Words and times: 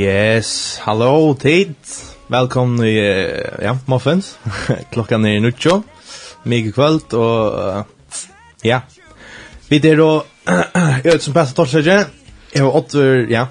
Yes, 0.00 0.78
hallo 0.80 1.34
tid. 1.36 1.74
Velkommen 2.32 2.80
i 2.88 2.94
uh, 2.96 3.58
ja, 3.60 3.74
Muffins. 3.90 4.30
Klokkan 4.94 5.26
er 5.28 5.42
nuttjo. 5.44 5.82
Mykje 6.48 6.72
kvöld 6.72 7.16
og 7.18 7.58
uh, 7.58 8.14
ja. 8.64 8.78
Vi 9.68 9.76
er 9.84 10.00
og 10.00 10.24
jeg 10.48 11.04
vet 11.04 11.26
som 11.26 11.36
passer 11.36 11.58
torsdag. 11.58 12.08
Jeg 12.54 12.64
var 12.64 12.78
åtter, 12.80 13.26
ja. 13.28 13.44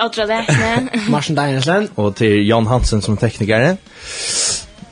Åtter 0.00 0.32
det. 0.32 0.40
Marsen 1.12 1.36
Deinersen. 1.36 1.90
Og 2.00 2.16
til 2.16 2.40
Jan 2.46 2.70
Hansen 2.72 3.04
som 3.04 3.20
tekniker. 3.20 3.76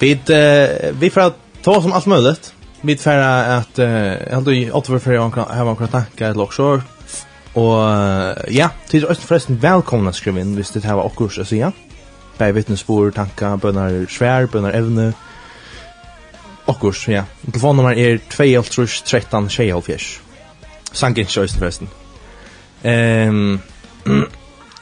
Vi, 0.04 0.12
uh, 0.20 1.00
vi 1.00 1.14
får 1.16 1.32
ta 1.64 1.80
som 1.80 1.96
alt 1.96 2.12
mulig. 2.12 2.36
Vi 2.84 3.00
får 3.00 3.24
at, 3.24 3.72
uh, 3.80 3.88
jeg 3.88 4.36
hadde 4.36 4.62
åtter 4.68 5.00
for 5.00 5.16
jeg 5.16 5.32
har 5.32 5.72
en 5.72 5.94
tanke, 5.96 6.28
et 6.28 6.36
lokskjort, 6.36 6.84
Og 7.58 8.52
ja, 8.54 8.68
til 8.90 9.04
er 9.08 9.18
forresten 9.18 9.58
velkomna 9.62 10.12
skriv 10.14 10.38
inn 10.38 10.54
hvis 10.54 10.70
det 10.74 10.84
her 10.86 10.98
var 11.00 11.08
okkurs 11.10 11.40
å 11.42 11.46
si 11.48 11.58
ja. 11.58 11.72
Bæg 12.38 12.54
vittnesbord, 12.56 13.12
tanka, 13.16 13.56
bønnar 13.60 14.06
svær, 14.08 14.46
bønnar 14.48 14.76
evne. 14.78 15.10
Okkurs, 16.70 17.08
ja. 17.10 17.24
Telefonnummer 17.44 17.98
er 17.98 18.20
2-13-6-4. 18.32 20.20
Sankin 20.92 21.28
sjøysen 21.28 21.60
forresten. 21.60 21.90
Um, 22.84 23.60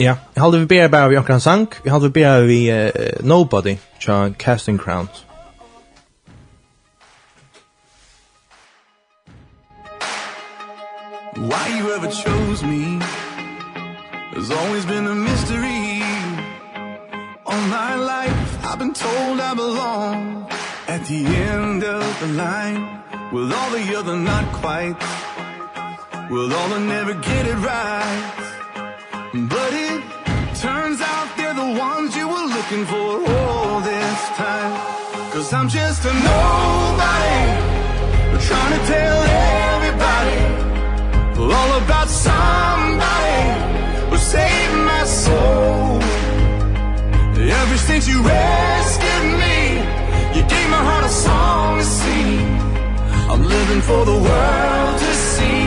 ja, 0.07 0.15
jeg 0.35 0.43
halde 0.43 0.61
vi 0.63 0.71
bare 0.71 0.93
bare 0.93 1.11
vi 1.11 1.19
okkar 1.19 1.41
sank. 1.43 1.81
Jeg 1.85 1.93
halde 1.93 2.13
vi 2.13 2.21
bare 2.21 2.47
vi 2.47 2.61
uh, 2.71 3.25
Nobody, 3.27 3.79
tja 4.01 4.29
Casting 4.39 4.79
Crowns. 4.79 5.28
Why 11.41 11.69
you 11.79 11.93
ever 11.93 12.09
chose 12.09 12.65
me? 12.65 12.99
Has 14.35 14.51
always 14.51 14.85
been 14.85 15.07
a 15.07 15.15
mystery. 15.15 16.03
All 17.47 17.63
my 17.69 17.95
life 17.95 18.65
I've 18.65 18.81
been 18.81 18.93
told 18.93 19.39
I 19.39 19.55
belong. 19.55 20.49
At 20.89 21.07
the 21.07 21.25
end 21.27 21.85
of 21.85 22.21
the 22.21 22.29
line 22.29 23.03
With 23.31 23.53
all 23.53 23.71
the 23.71 23.95
other 23.95 24.17
not 24.17 24.53
quite? 24.55 24.97
With 26.29 26.53
all 26.53 26.69
the 26.71 26.81
never 26.81 27.15
get 27.15 27.47
it 27.47 27.55
right? 27.55 28.33
But 29.33 29.73
it 29.73 30.03
turns 30.57 31.01
out 31.01 31.37
they're 31.37 31.55
the 31.55 31.79
ones 31.79 32.17
you 32.17 32.27
were 32.27 32.47
looking 32.57 32.85
for 32.85 33.31
all 33.31 33.81
this 33.81 34.21
time. 34.31 34.73
Cause 35.31 35.53
I'm 35.53 35.69
just 35.69 36.05
a 36.05 36.13
nobody 36.13 37.39
Trying 38.49 38.81
to 38.81 38.87
tell 38.87 39.23
everybody 39.23 40.68
All 41.41 41.73
about 41.83 42.09
somebody 42.09 43.43
who 44.11 44.17
saved 44.17 44.75
my 44.75 45.05
soul. 45.05 46.03
Ever 47.39 47.79
since 47.79 48.07
you 48.09 48.23
rescued 48.23 49.39
me 49.43 49.79
You 50.35 50.43
gave 50.49 50.69
my 50.69 50.83
heart 50.89 51.05
a 51.05 51.09
song 51.09 51.79
to 51.79 51.85
sing. 51.85 52.41
I'm 53.31 53.43
living 53.43 53.81
for 53.81 54.05
the 54.05 54.19
world 54.29 54.99
to 54.99 55.13
see. 55.15 55.61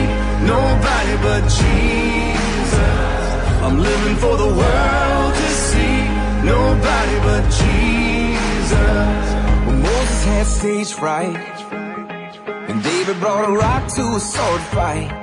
Nobody 0.44 1.14
but 1.26 1.42
Jesus. 1.60 3.24
I'm 3.64 3.78
living 3.78 4.16
for 4.16 4.36
the 4.36 4.50
world 4.62 5.34
to 5.34 5.48
see. 5.66 5.98
Nobody 6.44 7.16
but 7.28 7.44
Jesus. 7.60 9.24
When 9.66 9.80
Moses 9.82 10.24
had 10.24 10.46
stage 10.46 10.92
fright 10.92 11.36
And 12.68 12.82
David 12.82 13.18
brought 13.20 13.48
a 13.48 13.52
rock 13.52 13.88
to 13.96 14.02
a 14.16 14.20
sword 14.20 14.60
fight 14.76 15.21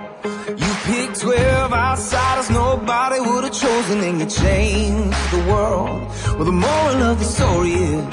pick 0.89 1.13
12 1.13 1.71
outsiders 1.71 2.49
nobody 2.49 3.19
would 3.19 3.43
have 3.43 3.53
chosen 3.53 3.97
and 4.07 4.19
you 4.21 4.25
changed 4.25 5.23
the 5.35 5.41
world. 5.51 6.01
Well 6.35 6.47
the 6.51 6.59
moral 6.67 6.99
of 7.11 7.19
the 7.19 7.29
story 7.37 7.73
is 7.73 8.05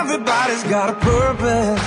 everybody's 0.00 0.64
got 0.74 0.86
a 0.94 0.96
purpose. 1.12 1.86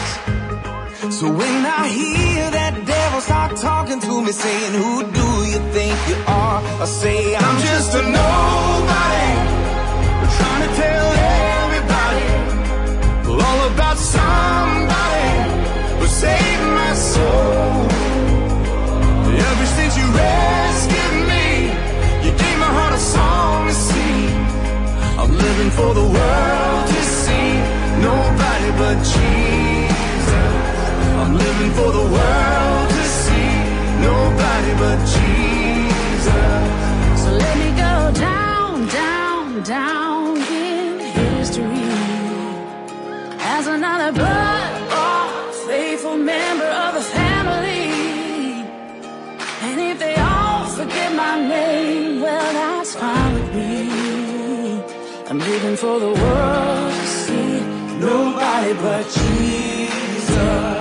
So 1.17 1.25
when 1.41 1.59
i 1.81 1.83
hear 1.99 2.43
that 2.57 2.73
devil 2.93 3.21
start 3.21 3.51
talking 3.57 3.99
to 4.07 4.13
me 4.25 4.31
saying 4.31 4.73
who 4.81 4.93
do 5.19 5.29
you 5.51 5.59
think 5.75 5.95
you 6.09 6.17
are? 6.41 6.59
I 6.83 6.85
say 6.85 7.35
i'm, 7.35 7.43
I'm 7.43 7.57
just 7.69 7.89
a 7.99 8.03
nobody. 8.19 9.29
Trying 10.37 10.63
to 10.67 10.71
tell 10.83 11.07
everybody 11.63 12.27
all 13.43 13.61
about 13.73 13.97
somebody 14.15 15.27
who 15.99 16.05
saved 16.23 16.65
my 16.79 16.93
soul 16.93 18.06
rescued 20.17 21.15
me. 21.31 21.47
You 22.25 22.31
gave 22.41 22.57
my 22.65 22.71
heart 22.77 22.93
a 22.99 23.01
song 23.15 23.67
to 23.69 23.75
sing. 23.89 24.33
I'm 25.21 25.31
living 25.45 25.71
for 25.79 25.91
the 25.99 26.07
world 26.17 26.83
to 26.93 27.01
see. 27.21 27.49
Nobody 28.09 28.69
but 28.81 28.97
Jesus. 29.13 30.31
I'm 31.21 31.33
living 31.45 31.71
for 31.79 31.89
the 31.99 32.05
world 32.15 32.87
to 32.97 33.03
see. 33.21 33.51
Nobody 34.09 34.71
but 34.83 34.97
Jesus. 35.15 36.65
So 37.21 37.29
let 37.43 37.55
me 37.63 37.69
go 37.85 37.95
down, 38.29 38.87
down, 39.03 39.43
down 39.63 40.37
in 40.37 40.99
history. 41.19 41.87
As 43.55 43.67
another 43.67 44.11
blood, 44.19 44.67
faithful 45.67 46.17
member 46.17 46.65
of 46.65 46.86
that's 52.87 53.01
fine 53.01 53.33
with 53.33 53.55
me. 53.55 54.81
I'm 55.29 55.39
living 55.39 55.75
for 55.75 55.99
the 55.99 56.07
world 56.07 56.91
to 56.91 57.07
see. 57.07 57.59
Nobody 57.99 58.73
but 58.73 59.03
Jesus. 59.03 60.76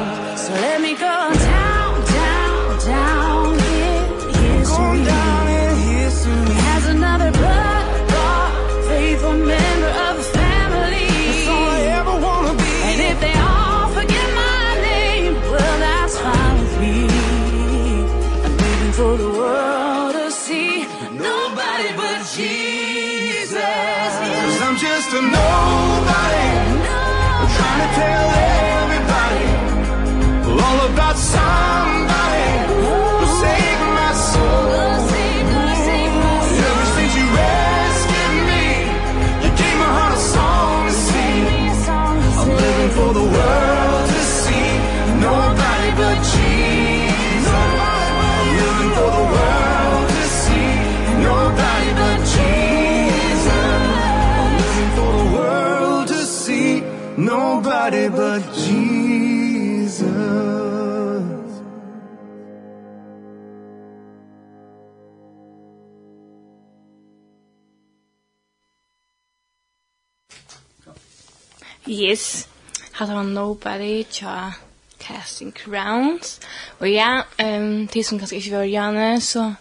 Yes. 72.06 72.49
Hatta 72.93 73.14
var 73.14 73.23
Nobody, 73.23 74.05
tja 74.05 74.53
Casting 75.00 75.55
Crowns. 75.55 76.41
Og 76.79 76.91
ja, 76.93 77.23
um, 77.43 77.87
de 77.87 78.03
som 78.05 78.19
kanskje 78.19 78.37
ikke 78.37 78.56
var 78.56 78.64
gjerne, 78.64 79.20
så 79.20 79.55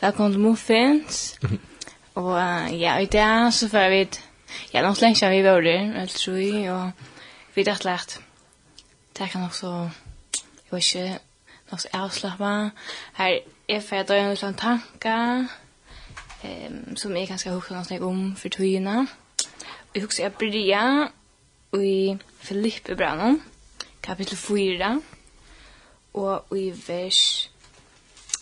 velkommen 0.00 0.32
til 0.32 0.40
Muffins. 0.40 1.38
og 2.14 2.24
uh, 2.24 2.80
ja, 2.80 2.96
i 2.96 3.06
dag 3.06 3.52
så 3.52 3.68
får 3.68 3.88
vi 3.88 4.08
ja, 4.72 4.82
nok 4.82 5.00
lenge 5.00 5.16
siden 5.16 5.32
vi 5.32 5.44
var 5.44 5.60
der, 5.60 5.98
jeg 5.98 6.08
tror 6.08 6.32
jeg, 6.32 6.70
og 6.72 6.90
vi 7.54 7.62
dacht 7.62 7.84
lagt. 7.84 8.20
Det 9.18 9.30
kan 9.30 9.40
nok 9.40 9.54
så, 9.54 9.90
jeg 10.32 10.70
vet 10.70 10.94
ikke, 10.94 11.18
nok 11.70 11.80
så 11.80 11.88
avslappet. 11.92 12.70
Her 13.14 13.38
er 13.68 13.80
for 13.80 13.96
jeg 13.96 14.08
døgnet 14.08 14.42
noen 14.42 14.54
tanker, 14.54 15.44
um, 16.44 16.96
som 16.96 17.16
jeg 17.16 17.28
kanskje 17.28 17.50
har 17.50 17.60
hukket 17.60 18.00
noe 18.00 18.08
om 18.08 18.36
for 18.36 18.48
togene. 18.48 19.06
Jeg 19.94 20.02
husker 20.02 20.24
jeg 20.24 20.32
bryr, 20.32 21.12
i 21.82 22.18
Filippebrannen, 22.38 23.42
kapitel 24.02 24.36
4, 24.36 25.02
og 26.14 26.56
i 26.56 26.72
vers 26.86 27.50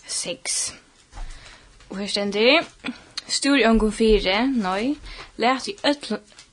6. 0.07 0.75
Og 1.89 1.97
her 1.97 2.07
stender, 2.07 2.63
Stor 3.27 3.55
i 3.55 3.65
omgång 3.65 3.93
4, 3.93 4.47
nøy, 4.47 4.95
let 5.37 5.67
i 5.67 5.75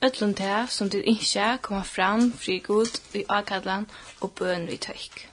ötlund 0.01 0.35
det 0.35 0.69
som 0.69 0.89
til 0.89 1.03
ikke 1.05 1.57
kommer 1.61 1.83
fram 1.83 2.31
fri 2.33 2.59
god 2.59 3.01
i 3.13 3.23
akadlan 3.29 3.89
og 4.21 4.31
bøn 4.31 4.67
vi 4.67 4.77
tøyk. 4.77 5.27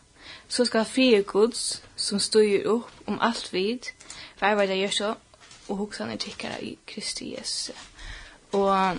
Så 0.49 0.65
skal 0.65 0.85
fri 0.85 1.23
gods 1.23 1.83
som 1.97 2.19
styr 2.19 2.67
opp 2.69 2.91
om 3.07 3.19
alt 3.21 3.53
vid, 3.53 3.79
vervarda 4.41 4.75
gjør 4.75 4.91
så, 4.91 5.15
og 5.69 5.77
hoksan 5.77 6.11
er 6.11 6.17
tykkara 6.17 6.59
i 6.61 6.79
Kristi 6.87 7.35
Jesu. 7.39 7.73
Og 8.53 8.99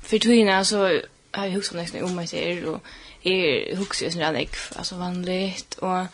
for 0.00 0.18
tøyna 0.18 0.64
så 0.64 1.02
har 1.36 1.48
husker 1.48 1.76
nesten 1.76 2.02
om 2.02 2.10
meg 2.10 2.16
mig 2.16 2.26
ser 2.26 2.66
och 2.66 2.80
är 3.22 3.76
huxar 3.76 4.10
som 4.10 4.20
jag 4.20 4.48
alltså 4.76 4.96
vanligt 4.96 5.78
og 5.78 6.06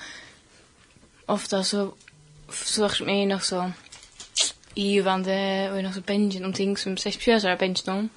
ofta 1.29 1.63
så 1.63 1.95
så 2.51 2.83
vart 2.83 3.01
mig 3.01 3.27
nok 3.27 3.43
så 3.43 3.71
ivande 4.77 5.69
og 5.71 5.77
och 5.77 5.83
nok 5.83 5.95
så 5.95 6.01
benjen 6.01 6.45
om 6.45 6.53
ting 6.53 6.79
som 6.79 6.97
sex 6.97 7.29
er 7.29 7.57
benjen 7.57 7.89
om. 7.89 8.11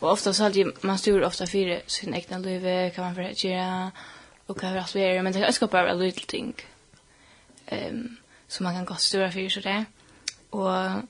og 0.00 0.10
ofta 0.10 0.32
så 0.32 0.44
alltid, 0.44 0.72
man 0.82 0.98
styrer 0.98 1.26
ofta 1.26 1.46
fire 1.46 1.80
sin 1.86 2.14
egna 2.14 2.38
liv 2.38 2.90
kan 2.94 3.04
man 3.04 3.14
förrätta 3.14 3.90
och 4.46 4.60
kan 4.60 4.74
vara 4.74 4.86
svär 4.86 5.22
men 5.22 5.32
det 5.32 5.44
är 5.44 5.52
skapar 5.52 5.82
bara 5.82 5.94
lite 5.94 6.26
ting. 6.26 6.54
Um, 7.72 8.16
som 8.48 8.64
man 8.64 8.74
kan 8.74 8.84
godt 8.84 9.00
stora 9.00 9.30
fire, 9.30 9.50
så 9.50 9.60
det, 9.60 9.84
og 10.50 11.02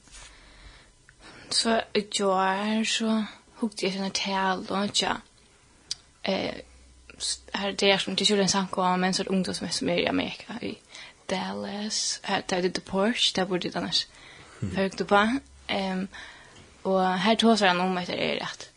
så 1.50 1.81
jag 2.19 2.87
så 2.87 3.25
hukte 3.61 3.87
jeg 3.87 3.95
sånne 3.95 4.12
tal 4.17 4.65
og 4.69 4.91
ikke. 4.91 5.15
Eh, 6.25 6.61
her 7.55 7.73
det 7.77 7.91
er 7.91 7.99
som 8.01 8.17
til 8.17 8.27
kjøren 8.27 8.49
samkom, 8.49 9.01
men 9.01 9.15
så 9.15 9.23
er 9.23 9.29
det 9.29 9.35
ungdom 9.37 9.55
som 9.55 9.67
er 9.67 9.73
som 9.77 9.89
er 9.89 10.01
i 10.01 10.09
Amerika, 10.09 10.57
i 10.62 10.79
Dallas, 11.31 12.21
her 12.25 12.41
det 12.41 12.59
er 12.59 12.69
det 12.69 12.85
Porsche, 12.85 13.33
der 13.37 13.45
bor 13.45 13.57
det 13.57 13.77
annars. 13.77 14.09
Høyt 14.61 15.07
på. 15.09 15.17
Um, 15.71 16.09
og 16.85 17.19
her 17.19 17.35
tås 17.35 17.61
han 17.61 17.81
om 17.81 17.99
etter 17.99 18.15
er 18.15 18.41
rett. 18.43 18.71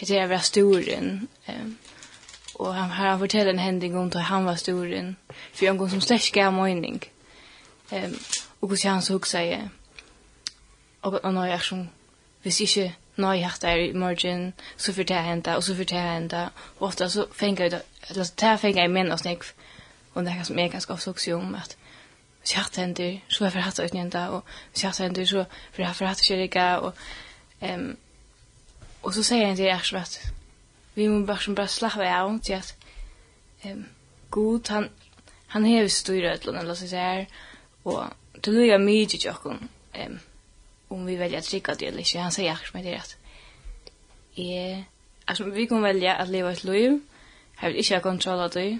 Etter 0.00 0.22
er 0.22 0.30
vært 0.30 0.48
storen. 0.48 1.28
Um, 1.48 1.76
og 2.54 2.74
han, 2.74 2.90
har 2.90 3.18
fortalt 3.18 3.48
en 3.48 3.58
hending 3.58 3.96
om 3.98 4.10
da 4.10 4.18
han 4.18 4.46
var 4.46 4.56
storen. 4.56 5.16
For 5.52 5.66
en 5.66 5.78
gang 5.78 5.90
som 5.90 6.00
slett 6.00 6.32
gav 6.32 6.52
mening. 6.52 7.02
Um, 7.92 8.16
og 8.60 8.68
hvordan 8.68 8.92
han 8.92 9.02
så 9.02 9.12
hukte 9.12 9.30
seg. 9.30 9.68
Og, 11.02 11.20
og 11.22 11.32
når 11.34 11.44
jeg 11.44 11.60
som, 11.60 11.88
hvis 12.42 12.60
ikke 12.60 12.94
nej 13.16 13.40
jag 13.40 13.52
der 13.60 13.76
i 13.76 13.92
morgen, 13.92 14.52
så 14.76 14.92
för 14.92 15.04
det 15.04 15.14
hända 15.14 15.56
og 15.56 15.64
så 15.64 15.74
för 15.74 15.84
det 15.84 16.00
hända 16.00 16.50
og 16.78 16.86
ofte 16.88 17.10
så 17.10 17.26
fänga 17.32 17.68
det 17.68 17.82
eller 18.08 18.24
så 18.24 18.32
där 18.40 18.56
fänga 18.56 18.82
jag 18.82 18.90
män 18.90 19.12
och 19.12 19.20
snäck 19.20 19.42
och 20.12 20.24
det 20.24 20.30
er 20.30 20.42
som 20.42 20.58
är 20.58 20.68
ganske 20.68 20.92
ofte 20.92 21.10
også 21.10 21.34
om 21.34 21.54
at 21.54 21.76
hvis 22.40 22.52
jeg 22.52 22.62
hatt 22.62 22.72
tänder 22.72 23.20
så 23.28 23.44
er 23.44 23.46
jeg 23.46 23.52
för 23.52 23.60
hatt 23.60 23.80
ut 23.80 24.14
og 24.14 24.44
hvis 24.72 24.82
jeg 24.82 24.88
hatt 24.88 24.96
tänder 24.96 25.24
så 25.24 25.38
er 25.38 25.44
jeg 25.78 25.96
för 25.96 26.06
hatt 26.06 26.22
kyrka 26.22 26.76
og, 26.76 26.92
um, 27.62 27.96
og 29.02 29.14
så 29.14 29.22
sier 29.22 29.46
jeg 29.46 29.56
til 29.56 29.64
jeg 29.64 29.80
så 29.82 29.96
att 29.96 30.32
vi 30.94 31.08
måste 31.08 31.26
bara 31.26 31.54
bare 31.54 31.68
slappe 31.68 32.14
av 32.14 32.40
til 32.40 32.52
at 32.52 32.76
um, 33.64 33.86
god 34.30 34.68
han 34.68 34.88
han 35.46 35.64
hever 35.64 35.88
styrer 35.88 36.32
et 36.32 36.46
eller 36.46 36.74
så 36.74 36.96
här 36.96 37.26
och 37.84 38.04
det 38.44 38.68
er 38.70 38.78
mye 38.78 39.06
til 39.06 39.20
jokken, 39.20 39.68
um, 40.06 40.18
om 40.88 41.06
vi 41.06 41.16
väljer 41.16 41.38
att 41.38 41.50
dricka 41.50 41.74
det 41.74 41.86
eller 41.86 41.98
inte. 41.98 42.18
Han 42.18 42.32
säger 42.32 42.52
akkurat 42.52 42.74
med 42.74 42.84
det 42.84 42.96
att 42.96 43.16
jag, 44.34 44.84
alltså 45.24 45.44
vi 45.44 45.66
kan 45.66 45.82
välja 45.82 46.14
att 46.14 46.28
leva 46.28 46.52
ett 46.52 46.64
liv, 46.64 47.00
har 47.56 47.70
vi 47.70 47.78
inte 47.78 48.00
kontroll 48.00 48.40
av 48.40 48.50
det 48.50 48.78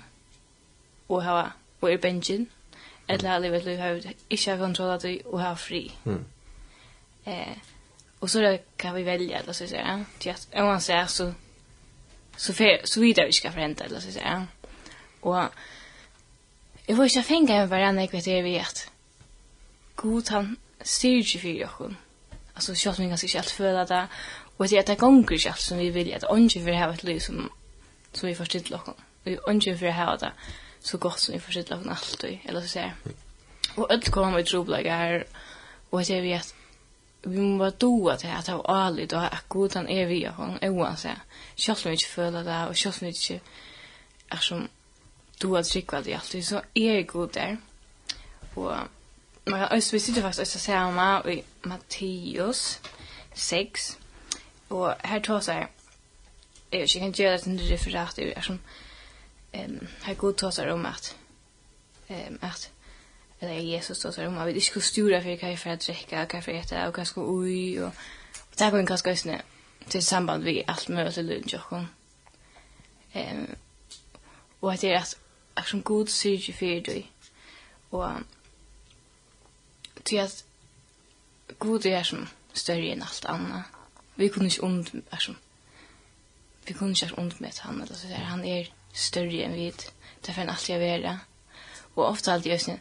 och 1.06 1.24
ha 1.24 1.50
och 1.80 1.90
er 1.90 1.98
bensin. 1.98 2.46
eller 3.06 3.36
att 3.36 3.42
leva 3.42 3.56
ett 3.56 3.64
liv 3.64 3.78
har 3.80 3.92
vi 3.92 4.14
inte 4.28 4.58
kontroll 4.58 4.90
av 4.90 5.00
det 5.00 5.20
och 5.20 5.40
ha 5.40 5.56
fri. 5.56 5.92
Mm. 6.04 6.24
Eh, 7.24 7.56
och 8.18 8.30
så 8.30 8.58
kan 8.76 8.94
vi 8.94 9.02
välja 9.02 9.38
eller 9.38 9.52
så 9.52 9.66
säga. 9.66 10.04
Om 10.52 10.66
man 10.66 10.80
säger 10.80 11.06
så 11.06 11.32
så 12.36 12.52
för 12.52 12.80
så 12.84 13.00
vidare 13.00 13.26
vi 13.26 13.32
ska 13.32 13.52
förhända 13.52 13.84
eller 13.84 14.00
så 14.00 14.10
säga. 14.10 14.46
Och 15.20 15.44
Jeg 16.88 16.96
får 16.96 17.04
ikke 17.04 17.22
fänga 17.22 17.54
en 17.62 17.70
varandra 17.70 18.02
jeg 18.02 18.12
vet 18.12 18.24
det 18.24 18.42
vi 18.42 18.50
vet. 18.52 18.90
God 19.96 20.28
han 20.28 20.56
styrke 20.82 21.38
for 21.38 21.84
oss. 21.84 21.94
Alltså 22.54 22.74
så 22.74 22.90
att 22.90 22.98
man 22.98 23.12
ikke 23.12 23.38
alt 23.38 23.50
för 23.50 23.84
det 23.84 24.08
Og 24.58 24.70
det 24.70 24.78
är 24.78 24.82
det 24.82 24.98
gongur 24.98 25.34
ikke 25.34 25.50
alt 25.50 25.60
som 25.60 25.78
vi 25.78 25.90
vill 25.90 26.14
att 26.14 26.24
onge 26.30 26.62
för 26.62 26.72
ha 26.72 26.92
et 26.92 27.04
liv 27.04 27.20
som 27.20 27.50
som 28.12 28.28
vi 28.28 28.34
förstår 28.34 28.70
lock. 28.70 28.88
Vi 29.24 29.38
onge 29.48 29.78
för 29.78 29.90
ha 29.90 30.16
det 30.16 30.32
så 30.80 30.98
gott 30.98 31.20
som 31.20 31.34
vi 31.34 31.40
förstår 31.40 31.76
lock 31.76 31.86
alltid 31.86 32.38
eller 32.44 32.60
så 32.60 32.68
säger. 32.68 32.94
Og 33.76 33.92
allt 33.92 34.10
kommer 34.10 34.38
i 34.38 34.44
trubbel 34.44 34.74
här 34.74 35.24
och 35.90 36.02
det 36.04 36.20
vi 36.20 36.32
at 36.32 36.54
vi 37.22 37.38
må 37.38 37.58
vara 37.58 37.70
då 37.70 38.08
att 38.08 38.24
jag 38.24 38.44
tar 38.44 38.62
allt 38.66 39.12
og 39.12 39.24
at 39.24 39.48
god 39.48 39.74
han 39.74 39.88
er 39.88 40.06
vi 40.06 40.26
og 40.26 40.34
han 40.34 40.58
er 40.62 40.70
hon 40.70 40.96
så. 40.96 41.08
Själv 41.56 41.76
som 41.76 41.92
ikke 41.92 42.08
för 42.08 42.30
det 42.30 42.66
och 42.68 42.76
själv 42.76 42.92
som 42.92 43.06
ikke 43.06 43.40
er 44.32 44.40
som 44.40 44.68
doa 45.42 45.58
att 45.58 46.04
det 46.04 46.14
alltid 46.14 46.46
så 46.46 46.60
är 46.74 47.02
god 47.02 47.28
der. 47.34 47.56
Og 48.56 48.78
Man 49.46 49.58
kan 49.58 49.69
også, 49.73 49.93
vi 49.93 49.99
sitter 49.99 50.23
faktisk 50.23 50.41
også 50.41 50.58
sammen 50.58 51.32
i 51.32 51.43
Matteus 51.64 52.81
6. 53.35 53.99
Og 54.70 54.96
her 55.05 55.19
tar 55.19 55.41
seg, 55.41 55.67
jeg 56.73 56.81
vet 56.81 56.94
ikke, 56.94 56.99
jeg 56.99 57.02
kan 57.02 57.12
gjøre 57.12 57.32
det 57.32 57.43
til 57.43 57.69
referat, 57.73 58.17
det 58.17 58.32
er 58.37 58.41
som, 58.41 58.61
um, 59.58 59.88
her 60.05 60.14
god 60.14 60.35
tar 60.35 60.50
seg 60.50 60.70
om 60.73 60.87
at, 60.87 61.17
um, 62.08 62.38
at, 62.43 62.70
eller 63.41 63.55
Jesus 63.55 63.99
tar 63.99 64.11
seg 64.11 64.26
om 64.26 64.38
at 64.38 64.46
vi 64.46 64.52
ikke 64.52 64.67
skulle 64.67 64.87
stura 64.87 65.20
for 65.20 65.37
hva 65.37 65.52
jeg 65.52 65.58
får 65.58 65.76
drekke, 65.87 66.17
hva 66.17 66.41
jeg 66.41 66.44
får 66.44 66.58
ete, 66.61 66.81
og 66.87 66.94
hva 66.94 67.05
jeg 67.05 67.12
skulle 67.12 67.29
ui, 67.29 67.76
og, 67.79 67.93
og 68.50 68.58
det 68.58 68.70
går 68.70 68.79
en 68.79 68.87
ganske 68.87 69.11
øsne 69.11 69.41
til 69.91 70.02
samband 70.02 70.43
vi 70.43 70.62
alt 70.69 70.88
mulig 70.88 71.14
til 71.14 71.25
lønnsjokken. 71.25 71.88
Um, 73.14 73.56
og 74.62 74.73
at 74.73 74.81
det 74.81 74.93
er 74.93 75.00
at, 75.00 75.17
at 75.56 75.67
som 75.67 75.82
god 75.82 76.06
syr 76.06 76.31
ikke 76.31 76.52
fyrir 76.52 76.82
du, 76.82 77.02
og, 77.91 78.23
til 80.05 80.17
at 80.17 80.44
god 81.58 81.86
er 81.86 82.03
som 82.03 82.29
større 82.55 82.93
enn 82.93 83.03
alt 83.03 83.24
annat. 83.29 83.65
Vi 84.17 84.29
kunne 84.29 84.46
ikke 84.46 84.65
ond 84.65 85.03
är 85.10 85.19
som 85.19 85.36
vi 86.67 86.74
kunne 86.74 86.91
ikke 86.91 87.20
inte 87.20 87.36
med 87.41 87.58
han 87.60 87.82
eller 87.82 87.94
så 87.94 88.08
der. 88.08 88.15
Han 88.15 88.44
er 88.44 88.65
større 88.93 89.44
enn 89.44 89.55
vi. 89.55 89.72
Därför 90.27 90.43
är 90.43 90.46
alltid 90.46 90.74
jag 90.74 91.03
vara. 91.03 91.19
Og 91.94 92.05
ofte 92.05 92.32
alltid 92.32 92.53
just 92.53 92.67
sånn 92.67 92.81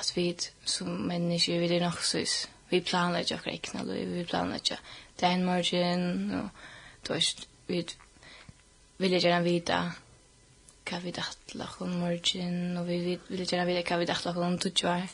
at 0.00 0.16
vi 0.16 0.36
som 0.64 0.88
mennesker 0.88 1.60
vi 1.60 1.76
er 1.76 1.80
nok 1.80 2.02
så 2.02 2.24
vi 2.70 2.80
planlägger 2.80 3.36
akkurat 3.36 3.54
ikke 3.54 3.78
noe 3.78 4.04
vi 4.14 4.24
planlegger 4.24 4.78
det 5.20 5.26
er 5.26 5.34
en 5.34 5.44
morgen 5.44 6.34
og 6.34 6.48
då 7.08 7.14
er 7.14 7.46
vi 7.66 7.86
vil 8.98 9.12
jeg 9.12 9.22
gjerne 9.22 9.44
vite 9.44 9.80
hva 10.90 11.00
vi 11.02 11.10
dattla 11.10 11.66
om 11.80 11.90
morgen 12.00 12.76
og 12.76 12.86
vi 12.86 13.18
vil 13.28 13.46
gjerne 13.46 13.66
vite 13.66 13.88
hva 13.88 13.98
vi 13.98 14.06
dattla 14.06 14.32
om 14.46 14.58
tog 14.58 14.84
Mm 14.84 15.08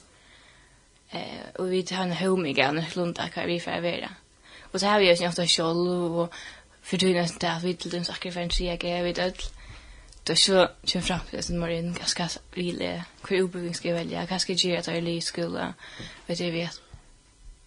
Eh, 1.11 1.47
och 1.55 1.73
vi 1.73 1.83
tar 1.83 1.97
en 1.97 2.13
home 2.13 2.29
homiga 2.29 2.73
när 2.73 2.83
slunta 2.83 3.29
kan 3.29 3.47
vi 3.47 3.61
för 3.61 3.81
vara. 3.81 4.11
Och 4.73 4.81
så 4.81 4.87
har 4.87 5.01
vi 5.01 5.15
ju 5.15 5.29
ofta 5.29 5.47
själv 5.47 6.17
och 6.19 6.35
för 6.83 6.99
det 6.99 7.15
nästan 7.15 7.51
där 7.51 7.61
vi 7.61 7.75
till 7.75 7.91
den 7.91 8.05
saker 8.05 8.31
för 8.31 8.41
en 8.41 8.49
trea 8.49 8.77
grejer 8.77 9.03
vi 9.03 9.21
öll. 9.21 9.33
Då 10.25 10.35
så 10.35 10.69
kör 10.85 11.01
fram 11.01 11.21
till 11.31 11.43
sin 11.43 11.59
morgon 11.59 11.95
ganska 11.95 12.29
ville 12.55 13.05
hur 13.29 13.43
obeving 13.43 13.75
ska 13.75 13.95
välja 13.95 14.27
kanske 14.27 14.53
ge 14.53 14.77
att 14.77 14.87
jag 14.87 15.09
i 15.09 15.21
skola. 15.21 15.75
Vet 16.27 16.41
jag 16.41 16.53
vet. 16.53 16.81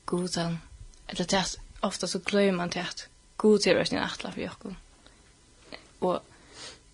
Godan. 0.05 0.60
Eller 1.08 1.25
det 1.25 1.34
är 1.34 1.46
ofta 1.79 2.08
så 2.08 2.19
glömmer 2.19 2.51
man 2.51 2.69
det 2.69 2.81
att 2.81 3.08
god 3.36 3.67
är 3.67 3.75
rösten 3.75 4.00
nattla 4.00 4.31
för 4.31 4.41
Jakob. 4.41 4.75
Och 6.00 6.19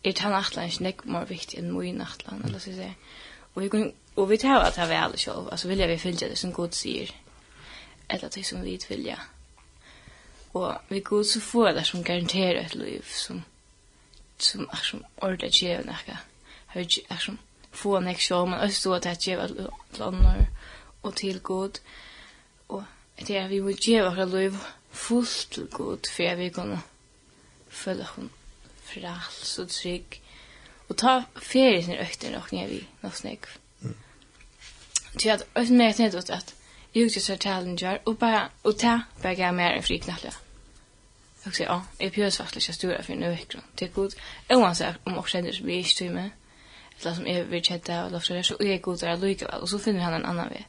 är 0.03 0.21
han 0.21 0.33
attla 0.33 0.63
en 0.63 0.71
snäck 0.71 1.03
mer 1.03 1.25
viktigt 1.25 1.59
än 1.59 1.79
min 1.79 2.01
attla 2.01 2.33
eller 2.43 2.59
så 2.59 2.65
säga 2.65 2.93
Och 3.53 3.61
vi 3.61 3.69
kunde 3.69 3.91
Og 4.15 4.29
vi 4.29 4.37
tar 4.37 4.63
at 4.63 4.75
det 4.75 4.83
er 4.83 5.07
vel 5.07 5.19
selv, 5.19 5.49
altså 5.51 5.67
vilja 5.67 5.87
vi 5.87 5.97
fylgja 5.97 6.29
det 6.29 6.37
som 6.37 6.53
Gud 6.53 6.71
sier, 6.71 7.11
eller 8.09 8.29
det 8.29 8.45
som 8.45 8.63
vi 8.63 8.79
vilja. 8.89 9.17
Og 10.53 10.77
vi 10.89 10.99
Gud 10.99 11.23
så 11.23 11.39
får 11.39 11.71
det 11.71 11.87
som 11.87 12.03
garanterer 12.03 12.65
et 12.65 12.75
liv 12.75 13.03
som, 13.11 13.43
som 14.37 14.69
er 14.71 14.83
som 14.83 15.03
ordet 15.21 15.51
gjør 15.61 15.83
nekka. 15.83 16.17
Er 16.75 17.19
som 17.19 17.39
få 17.75 17.99
nek 17.99 18.19
sjå, 18.21 18.45
men 18.45 18.59
også 18.59 18.79
stå 18.79 18.93
at 18.93 19.03
det 19.03 19.27
gjør 19.27 19.47
til 19.93 20.03
andre 20.03 20.47
og 21.03 21.15
til 21.15 21.41
Gud. 21.43 21.79
Og 22.69 22.83
det 23.19 23.37
er 23.37 23.47
vi 23.47 23.59
må 23.59 23.75
gjør 23.75 24.23
et 24.23 24.31
liv 24.31 24.57
fullt 24.91 25.47
til 25.51 25.67
Gud, 25.67 26.07
for 26.11 26.23
jeg 26.23 26.37
vil 26.37 26.53
kunne 26.53 26.81
følge 27.69 28.07
hun 28.15 28.31
frals 28.83 29.59
og 29.59 29.69
trygg. 29.69 30.21
Og 30.89 30.97
ta 30.97 31.21
ferie 31.41 31.83
sin 31.83 31.99
økten 31.99 32.35
og 32.35 32.47
knir 32.47 32.67
vi, 32.69 32.81
nå 33.01 33.09
snakk. 33.09 33.49
Så 35.17 35.27
jag 35.27 35.39
har 35.53 35.71
mer 35.71 35.89
ett 35.89 35.97
nedåt 35.97 36.29
att 36.29 36.55
jag 36.91 37.03
utgör 37.03 37.37
challenger 37.37 38.01
och 38.03 38.15
bara 38.15 38.49
och 38.61 38.77
ta 38.77 38.99
bara 39.21 39.33
gav 39.33 39.53
mer 39.53 39.71
en 39.71 39.83
fri 39.83 39.99
knallja. 39.99 40.31
Och 41.45 41.55
så 41.55 41.63
ja, 41.63 41.81
jag 41.97 42.13
pjörs 42.13 42.37
faktiskt 42.37 42.69
att 42.69 42.75
stora 42.75 43.03
för 43.03 43.13
en 43.13 43.19
veckor. 43.19 43.61
Det 43.75 43.85
är 43.85 43.89
god. 43.89 44.15
Oavsett 44.49 44.95
om 45.03 45.17
också 45.17 45.31
känner 45.31 45.51
sig 45.51 45.63
blir 45.63 46.01
i 46.01 46.09
mig. 46.09 46.29
Eller 47.01 47.13
som 47.13 47.27
är 47.27 47.43
vill 47.43 47.63
chatta 47.63 48.05
och 48.05 48.11
låta 48.11 48.43
så 48.43 48.61
är 48.63 48.77
god 48.77 48.99
där 48.99 49.17
lika 49.17 49.57
och 49.57 49.69
så 49.69 49.79
finner 49.79 49.99
han 49.99 50.13
en 50.13 50.25
annan 50.25 50.49
väg. 50.49 50.67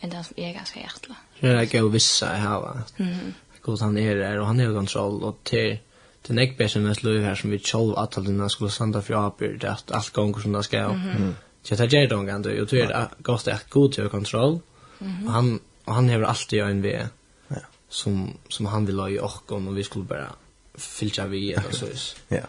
Men 0.00 0.10
den 0.10 0.24
som 0.24 0.34
är 0.36 0.52
ganska 0.52 0.80
hjärtla. 0.80 1.14
Det 1.40 1.48
är 1.48 1.80
gå 1.80 1.88
vissa 1.88 2.26
här 2.26 2.60
va. 2.60 2.82
Mhm. 2.96 3.34
God 3.60 3.80
han 3.80 3.98
är 3.98 4.16
där 4.16 4.40
och 4.40 4.46
han 4.46 4.60
har 4.60 4.74
kontroll 4.74 5.22
och 5.22 5.44
till 5.44 5.78
den 6.26 6.38
ekbesen 6.38 6.82
mest 6.82 7.02
löv 7.02 7.24
här 7.24 7.34
som 7.34 7.50
vi 7.50 7.58
själv 7.58 7.94
att 7.96 8.18
alla 8.18 8.48
skulle 8.48 8.70
sända 8.70 9.02
för 9.02 9.26
apor 9.26 9.58
det 9.60 9.70
att 9.70 9.92
allt 9.92 10.10
gånger 10.10 10.38
som 10.38 10.52
det 10.52 10.62
ska. 10.62 10.78
Mm. 10.78 11.34
Så 11.64 11.72
jag 11.72 11.78
tar 11.78 11.86
det 11.86 12.12
en 12.12 12.28
og 12.34 12.44
då 12.44 12.62
och 12.62 12.68
tror 12.68 12.82
jag 12.82 12.92
att 13.26 13.48
är 13.48 13.60
god 13.68 13.92
till 13.92 14.08
kontroll. 14.08 14.60
Och 14.98 15.32
han 15.32 15.60
og 15.86 15.94
han 15.94 16.08
har 16.08 16.22
alltid 16.22 16.60
en 16.60 16.82
ved, 16.82 17.08
Ja. 17.48 17.56
Som 17.88 18.38
som 18.48 18.66
han 18.66 18.86
vill 18.86 18.98
ha 18.98 19.08
i 19.08 19.18
och 19.18 19.52
og 19.52 19.76
vi 19.76 19.82
skulle 19.82 20.06
bara 20.06 20.36
fylla 20.74 21.26
vi 21.26 21.52
eller 21.52 21.72
så. 21.72 21.86
Ja. 22.28 22.40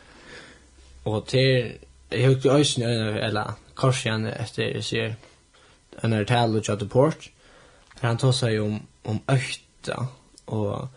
Och 1.04 1.28
till 1.28 1.78
jag 2.10 2.20
högt 2.20 2.46
i 2.46 2.50
ösen 2.50 2.84
eller 2.84 3.54
korsen 3.74 4.26
efter 4.26 4.74
det 4.74 4.86
ser 4.86 5.16
en 6.04 6.14
er 6.14 6.24
tal 6.24 6.56
och 6.56 6.66
chatta 6.66 6.86
port. 6.86 7.32
För 7.96 8.08
han 8.08 8.18
tar 8.18 8.32
seg 8.32 8.62
om 8.62 8.82
om 9.04 9.20
økta, 9.28 10.08
och 10.46 10.88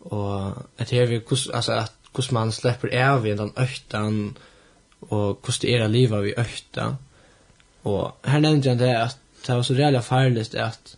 och 0.00 0.48
at 0.78 0.90
det 0.90 0.98
är 0.98 1.06
vi 1.06 1.22
alltså 1.54 1.72
att 1.72 1.92
hur 2.16 2.34
man 2.34 2.52
släpper 2.52 3.10
av 3.10 3.26
i 3.26 3.34
den 3.34 3.52
öktan 3.56 4.38
och 5.00 5.46
hur 5.46 5.60
det 5.60 5.76
är 5.76 5.88
livet 5.88 6.24
vi 6.24 6.34
ökta. 6.36 6.96
Og 7.86 8.16
her 8.26 8.42
nevnte 8.42 8.72
han 8.72 8.82
det 8.82 8.92
at 8.98 9.18
det 9.46 9.54
var 9.54 9.66
så 9.66 9.76
reellig 9.78 10.04
farligt 10.04 10.54
at 10.58 10.96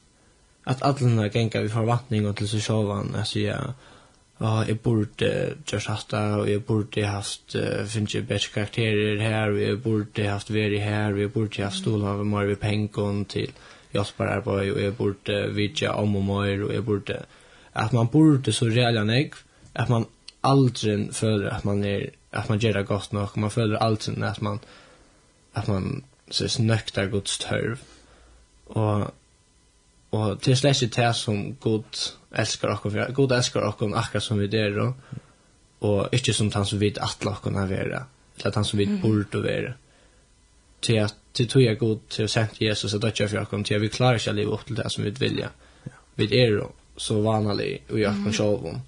at 0.68 0.83
alla 0.85 1.28
gengar 1.33 1.64
vi 1.64 1.73
forvattning 1.73 2.26
og 2.28 2.37
til 2.37 2.49
seg 2.50 2.61
sjåvan, 2.61 3.14
jeg 3.16 3.28
sier, 3.30 3.71
ja, 4.38 4.50
jeg 4.68 4.76
burde 4.85 5.30
gjørs 5.66 5.87
hatt 5.88 6.11
det, 6.12 6.21
og 6.42 6.50
jeg 6.50 6.64
burde 6.68 7.07
haft, 7.09 7.57
uh, 7.57 7.87
finnes 7.88 8.14
jeg 8.14 8.26
bedre 8.28 8.52
karakterer 8.54 9.23
her, 9.23 9.54
og 9.54 9.62
jeg 9.62 9.78
burde 9.83 10.28
haft 10.28 10.52
veri 10.52 10.83
her, 10.83 11.14
og 11.14 11.23
jeg 11.23 11.33
burde 11.33 11.64
haft 11.64 11.80
stolen 11.80 12.07
av 12.11 12.21
mer 12.26 12.50
ved 12.50 12.61
pengen 12.61 13.25
til 13.33 13.54
hjelpar 13.95 14.35
arbeid, 14.37 14.75
og 14.75 14.83
jeg 14.83 14.97
burde 14.99 15.40
vidja 15.57 15.97
om 15.97 16.21
og 16.21 16.28
mer, 16.28 16.66
og 16.68 16.75
jeg 16.76 16.85
burde, 16.85 17.18
at 17.73 17.97
man 17.97 18.12
burde 18.12 18.52
så 18.52 18.68
reellig 18.68 19.07
nek, 19.09 19.40
at 19.75 19.88
man 19.88 20.04
aldri 20.45 20.99
føler 21.16 21.50
at 21.50 21.64
man 21.64 21.83
er, 21.85 22.11
at 22.33 22.52
man 22.52 22.61
gjør 22.61 22.83
det 22.83 22.87
godt 22.87 23.12
nok, 23.16 23.37
man 23.37 23.50
føler 23.50 23.80
aldri 23.80 24.12
at 24.23 24.42
man, 24.42 24.61
at 25.57 25.68
man 25.68 26.04
så 26.30 26.49
snöktar 26.49 27.06
Guds 27.06 27.38
törv. 27.38 27.78
Och 28.66 29.14
och 30.11 30.40
til 30.42 30.56
slett 30.56 30.82
ikke 30.82 31.02
det 31.02 31.16
som 31.16 31.56
Gud 31.61 31.99
älskar 32.32 32.68
okkur, 32.68 32.90
för. 32.90 33.12
Gud 33.12 33.32
älskar 33.32 33.68
okkur 33.68 33.97
akkurat 33.97 34.23
som 34.23 34.38
vi 34.38 34.56
är 34.56 34.70
då. 34.70 34.94
Och 35.80 36.08
inte 36.12 36.32
som 36.32 36.52
han 36.52 36.66
som 36.66 36.78
vi 36.78 36.94
atle 37.00 37.30
okkur 37.30 37.50
er 37.62 37.66
vera. 37.66 38.04
Eller 38.38 38.54
han 38.54 38.64
som 38.64 38.78
vi 38.78 38.87
bort 38.87 39.30
borde 39.30 39.42
vara. 39.42 39.73
Till 40.80 41.02
att 41.02 41.14
till 41.32 41.49
tog 41.49 41.62
jeg 41.62 41.78
god 41.78 42.08
till 42.08 42.25
å 42.25 42.28
sende 42.28 42.64
Jesus 42.64 42.94
att 42.94 43.00
dödja 43.00 43.28
for 43.28 43.38
okkur, 43.38 43.62
till 43.62 43.76
at 43.76 43.82
vi 43.82 43.88
klarar 43.88 44.28
å 44.28 44.32
leve 44.32 44.52
opp 44.52 44.66
til 44.66 44.76
det 44.76 44.90
som 44.90 45.04
vi 45.04 45.11
vilja. 45.11 45.50
Vi 46.14 46.42
är 46.44 46.56
då 46.56 46.73
så 46.97 47.20
vanlig 47.20 47.82
och 47.90 47.99
jag 47.99 48.12
kan 48.12 48.32
själv 48.32 48.66
om 48.66 48.80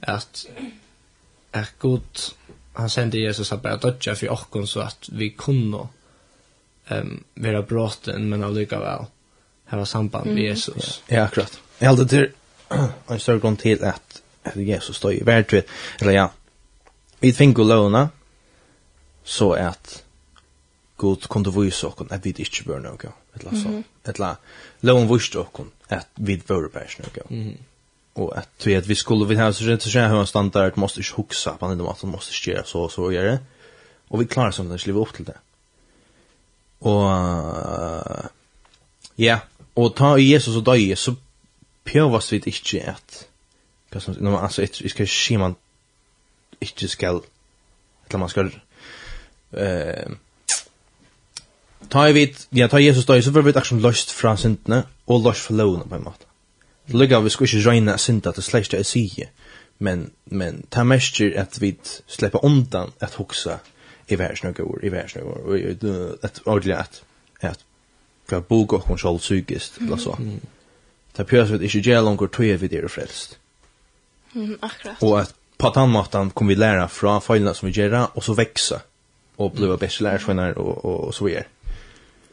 att 0.00 0.46
god 1.78 2.02
han 2.72 2.90
sände 2.90 3.18
Jesus 3.18 3.52
att 3.52 3.62
bare 3.62 3.76
dödja 3.76 4.14
for 4.14 4.28
okkur 4.28 4.66
så 4.66 4.80
att 4.80 5.08
vi 5.12 5.30
kunne 5.30 5.88
um, 6.90 7.24
vera 7.34 7.62
bråten, 7.62 8.28
men 8.28 8.44
allika 8.44 8.80
väl 8.80 9.06
här 9.66 9.84
samband 9.84 10.26
med 10.26 10.42
Jesus. 10.42 11.02
Ja, 11.08 11.22
akkurat. 11.22 11.60
Jag 11.78 11.88
hade 11.88 12.08
till 12.08 12.28
en 13.06 13.20
större 13.20 13.38
grund 13.38 13.58
till 13.58 13.84
att 13.84 14.22
Jesus 14.54 14.96
står 14.96 15.12
i 15.12 15.22
världen. 15.22 15.62
Eller 16.00 16.12
ja, 16.12 16.32
vi 17.20 17.32
fick 17.32 17.58
låna 17.58 18.08
så 19.24 19.52
att 19.52 20.04
God 20.96 21.28
kunde 21.28 21.50
vise 21.50 21.86
oss 21.86 21.94
att 22.10 22.26
vi 22.26 22.28
inte 22.28 22.64
bör 22.66 22.80
något. 22.80 23.04
Eller 23.34 23.50
så. 23.62 23.82
Eller 24.10 24.36
lån 24.80 25.08
vise 25.08 25.38
oss 25.38 25.48
att 25.88 26.08
vi 26.14 26.42
bör 26.46 26.68
bärs 26.68 26.98
något. 26.98 27.30
Mm. 27.30 27.56
Och 28.12 28.38
att 28.38 28.66
vi 28.66 28.76
att 28.76 28.86
vi 28.86 28.94
skulle 28.94 29.24
vi 29.24 29.36
här 29.36 29.52
så 29.52 29.64
rätt 29.64 29.82
så 29.82 29.98
här 29.98 30.20
en 30.20 30.26
standard 30.26 30.76
måste 30.76 31.00
ju 31.00 31.06
huxa 31.16 31.56
på 31.56 31.68
den 31.68 31.78
måste 31.78 32.06
måste 32.06 32.50
göra 32.50 32.64
så 32.64 32.88
så 32.88 33.12
gör 33.12 33.24
det. 33.24 33.38
Och 34.08 34.20
vi 34.20 34.26
klarar 34.26 34.50
som 34.50 34.68
det 34.68 34.78
sliver 34.78 35.00
upp 35.00 35.14
till 35.14 35.24
det. 35.24 35.38
Og 36.86 38.30
ja, 39.18 39.40
og 39.76 39.94
ta 39.96 40.14
Jesus 40.20 40.56
og 40.56 40.66
døye, 40.66 40.96
så 40.96 41.14
pjøvast 41.86 42.32
vi 42.32 42.42
ikke 42.46 42.82
at 42.94 43.24
hva 43.92 44.02
som, 44.02 44.16
når 44.18 44.30
man, 44.30 44.44
altså, 44.44 44.62
jeg 44.62 44.90
skal 44.90 45.08
si 45.08 45.36
man 45.40 45.56
ikke 46.60 46.88
skal, 46.88 47.20
eller 48.06 48.18
man 48.18 48.32
skal, 48.32 48.50
eh, 49.56 50.16
ta 51.90 52.06
vi, 52.12 52.26
ja, 52.56 52.66
ta 52.66 52.82
Jesus 52.82 53.06
døye, 53.06 53.22
så 53.22 53.32
får 53.32 53.46
vi 53.46 53.54
akkurat 53.54 53.82
løst 53.82 54.14
fra 54.14 54.36
syndene, 54.36 54.84
og 55.06 55.22
løst 55.26 55.46
fra 55.46 55.54
lovene 55.54 55.88
på 55.88 55.96
en 55.96 56.04
måte. 56.04 56.26
Lugga 56.88 57.20
vi 57.20 57.30
skal 57.30 57.46
ikke 57.46 57.68
røyne 57.68 57.98
synda 57.98 58.32
til 58.32 58.42
slæst 58.42 58.74
det 58.74 58.82
jeg 58.82 58.86
sier, 58.86 59.30
men, 59.78 60.10
men 60.26 60.64
ta 60.70 60.84
mest 60.84 61.20
at 61.20 61.60
vi 61.60 61.74
slipper 62.06 62.44
undan 62.44 62.92
at 63.00 63.14
hoksa 63.14 63.58
i 64.06 64.16
världsnögor, 64.16 64.84
i 64.84 64.88
världsnögor, 64.88 65.38
och 65.46 65.58
ett 66.24 66.38
ordentligt 66.38 66.76
att, 66.76 67.04
att 67.40 67.64
för 68.28 68.36
att 68.36 68.48
boka 68.48 68.76
hon 68.76 68.82
kontroll 68.82 69.20
sugist 69.20 69.78
eller 69.80 69.96
så. 69.96 70.18
Det 71.12 71.24
pjörs 71.24 71.50
vi 71.50 71.64
inte 71.64 71.78
gör 71.78 72.02
långt 72.02 72.32
tog 72.32 72.46
vi 72.46 72.68
det 72.68 72.88
frälst. 72.88 73.38
Mm, 74.34 74.58
akkurat. 74.60 75.02
Och 75.02 75.20
att 75.20 75.34
på 75.56 75.70
den 75.70 75.90
måten 75.90 76.30
kommer 76.30 76.48
vi 76.48 76.56
lära 76.56 76.88
från 76.88 77.20
följderna 77.20 77.54
som 77.54 77.68
vi 77.68 77.74
gör, 77.74 78.06
och 78.16 78.24
så 78.24 78.34
växa, 78.34 78.80
och 79.36 79.50
bli 79.50 79.64
mm. 79.64 79.76
bättre 79.76 80.02
lärsvänner, 80.02 80.58
och, 80.58 80.84
och, 80.84 81.00
och 81.04 81.14
så 81.14 81.24
vidare. 81.24 81.44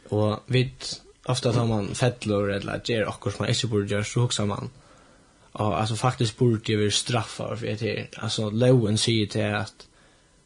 Och 0.08 0.40
vi 0.46 0.72
ofta 1.26 1.52
tar 1.52 1.66
man 1.66 1.94
fettlor 1.94 2.52
eller 2.52 2.80
ger 2.84 3.08
och 3.08 3.22
som 3.22 3.32
man 3.38 3.48
inte 3.48 3.66
borde 3.66 3.86
göra 3.86 4.04
så 4.04 4.22
också 4.24 4.46
man. 4.46 4.70
Och 5.52 5.80
alltså 5.80 5.96
faktiskt 5.96 6.38
borde 6.38 6.60
det 6.64 6.76
vara 6.76 6.90
straffar 6.90 7.56
för 7.56 7.66
det 7.66 7.76
här. 7.80 8.08
Alltså 8.16 8.50
loven 8.50 8.98
säger 8.98 9.26
till 9.26 9.54
att 9.54 9.86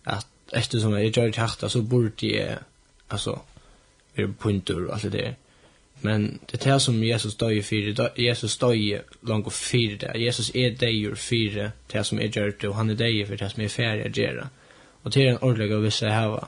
att 0.05 0.27
efter 0.53 0.79
som 0.79 0.93
jag 0.93 1.17
gör 1.17 1.59
det 1.61 1.69
så 1.69 1.83
borde 1.83 2.27
jag 2.27 2.59
alltså 3.09 3.41
är 4.15 4.27
punkter 4.39 4.87
och 4.87 4.95
allt 4.95 5.03
det 5.03 5.09
där. 5.09 5.37
Men 6.01 6.39
det 6.47 6.65
här 6.65 6.79
som 6.79 7.05
Jesus 7.05 7.37
döjer 7.37 7.63
för 7.63 8.21
Jesus 8.21 8.59
döjer 8.59 9.03
långt 9.21 9.47
och 9.47 9.53
för 9.53 9.99
det. 9.99 10.19
Jesus 10.19 10.55
är 10.55 10.71
döjer 10.71 11.15
för 11.15 11.71
det 11.87 12.05
som 12.05 12.19
är 12.19 12.39
gjort 12.39 12.65
och 12.65 12.75
han 12.75 12.91
är 12.91 12.95
döjer 12.95 13.27
för 13.27 13.37
det 13.37 13.51
som 13.51 13.63
är 13.63 13.69
färdigt 13.69 14.07
att 14.07 14.17
göra. 14.17 14.49
Och 15.03 15.11
det 15.11 15.27
är 15.27 15.31
en 15.31 15.39
ordentlig 15.39 15.77
och 15.77 15.85
vissa 15.85 16.09
här 16.09 16.45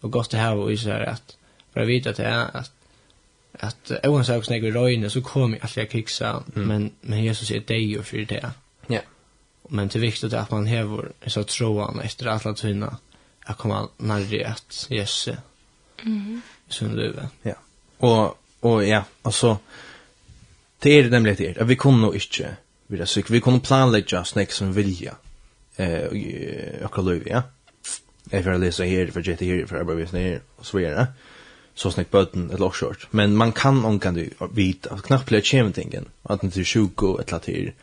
Och 0.00 0.10
gott 0.10 0.30
det 0.30 0.38
här 0.38 0.54
var 0.54 0.70
ju 0.70 0.76
så 0.76 0.90
här 0.90 1.00
att 1.00 1.36
bara 1.74 1.84
vet 1.84 2.06
att 2.06 2.16
det 2.16 2.24
är 2.24 2.56
att 2.56 2.72
att 3.52 3.90
även 3.90 4.24
så 4.24 4.36
också 4.36 4.52
när 4.52 4.60
vi 4.60 4.70
röjne 4.70 5.10
så 5.10 5.22
kommer 5.22 5.56
jag 5.56 5.64
alltid 5.64 5.90
kiksa 5.90 6.44
mm. 6.56 6.68
men, 6.68 6.90
men 7.00 7.24
Jesus 7.24 7.50
är 7.50 7.60
döjer 7.60 8.02
för 8.02 8.18
det. 8.18 8.50
Ja. 8.86 9.00
Men 9.68 9.88
det 9.88 9.98
är 9.98 10.00
viktigt 10.00 10.32
att 10.32 10.50
man 10.50 10.66
häver 10.66 11.12
så 11.26 11.44
troan 11.44 12.00
efter 12.00 12.26
alla 12.26 12.54
tunna. 12.54 12.86
Mm 12.86 13.09
att 13.44 13.58
komma 13.58 13.88
närre 13.96 14.48
att 14.48 14.86
Jesse. 14.90 15.38
Mhm. 16.02 16.42
Som 16.68 16.96
du 16.96 17.14
Ja. 17.42 17.54
Och 17.98 18.40
och 18.60 18.84
ja, 18.84 19.04
alltså 19.22 19.58
det 20.78 20.90
är 20.90 21.10
nämligen 21.10 21.36
det. 21.36 21.58
Att 21.58 21.68
vi 21.68 21.76
kommer 21.76 21.98
nog 21.98 22.14
inte 22.14 22.56
vi 22.86 23.06
så 23.06 23.22
vi 23.28 23.40
kommer 23.40 23.58
planlägga 23.58 24.24
snäck 24.24 24.52
som 24.52 24.72
vilja. 24.72 25.14
Eh 25.76 26.84
och 26.84 26.90
kolla 26.90 27.14
ja. 27.26 27.42
If 28.32 28.46
I 28.46 28.58
läser 28.58 28.84
här 28.84 29.06
för 29.06 29.28
jet 29.28 29.40
här 29.40 29.66
för 29.66 29.84
bara 29.84 29.96
visst 29.96 30.12
ner 30.12 30.40
och 30.56 30.66
så 30.66 30.78
vidare. 30.78 31.06
Så 31.74 31.90
snäck 31.90 32.10
button 32.10 32.50
ett 32.50 32.60
lock 32.60 32.74
short. 32.74 33.06
Men 33.10 33.36
man 33.36 33.52
kan 33.52 33.84
onkan 33.84 34.14
du 34.14 34.30
vita 34.52 34.98
knappt 34.98 35.26
plötsligt 35.26 35.44
kemtingen 35.44 36.08
att 36.22 36.40
det 36.40 36.56
är 36.56 36.64
sjuko 36.64 37.20
ett 37.20 37.30
latir 37.30 37.74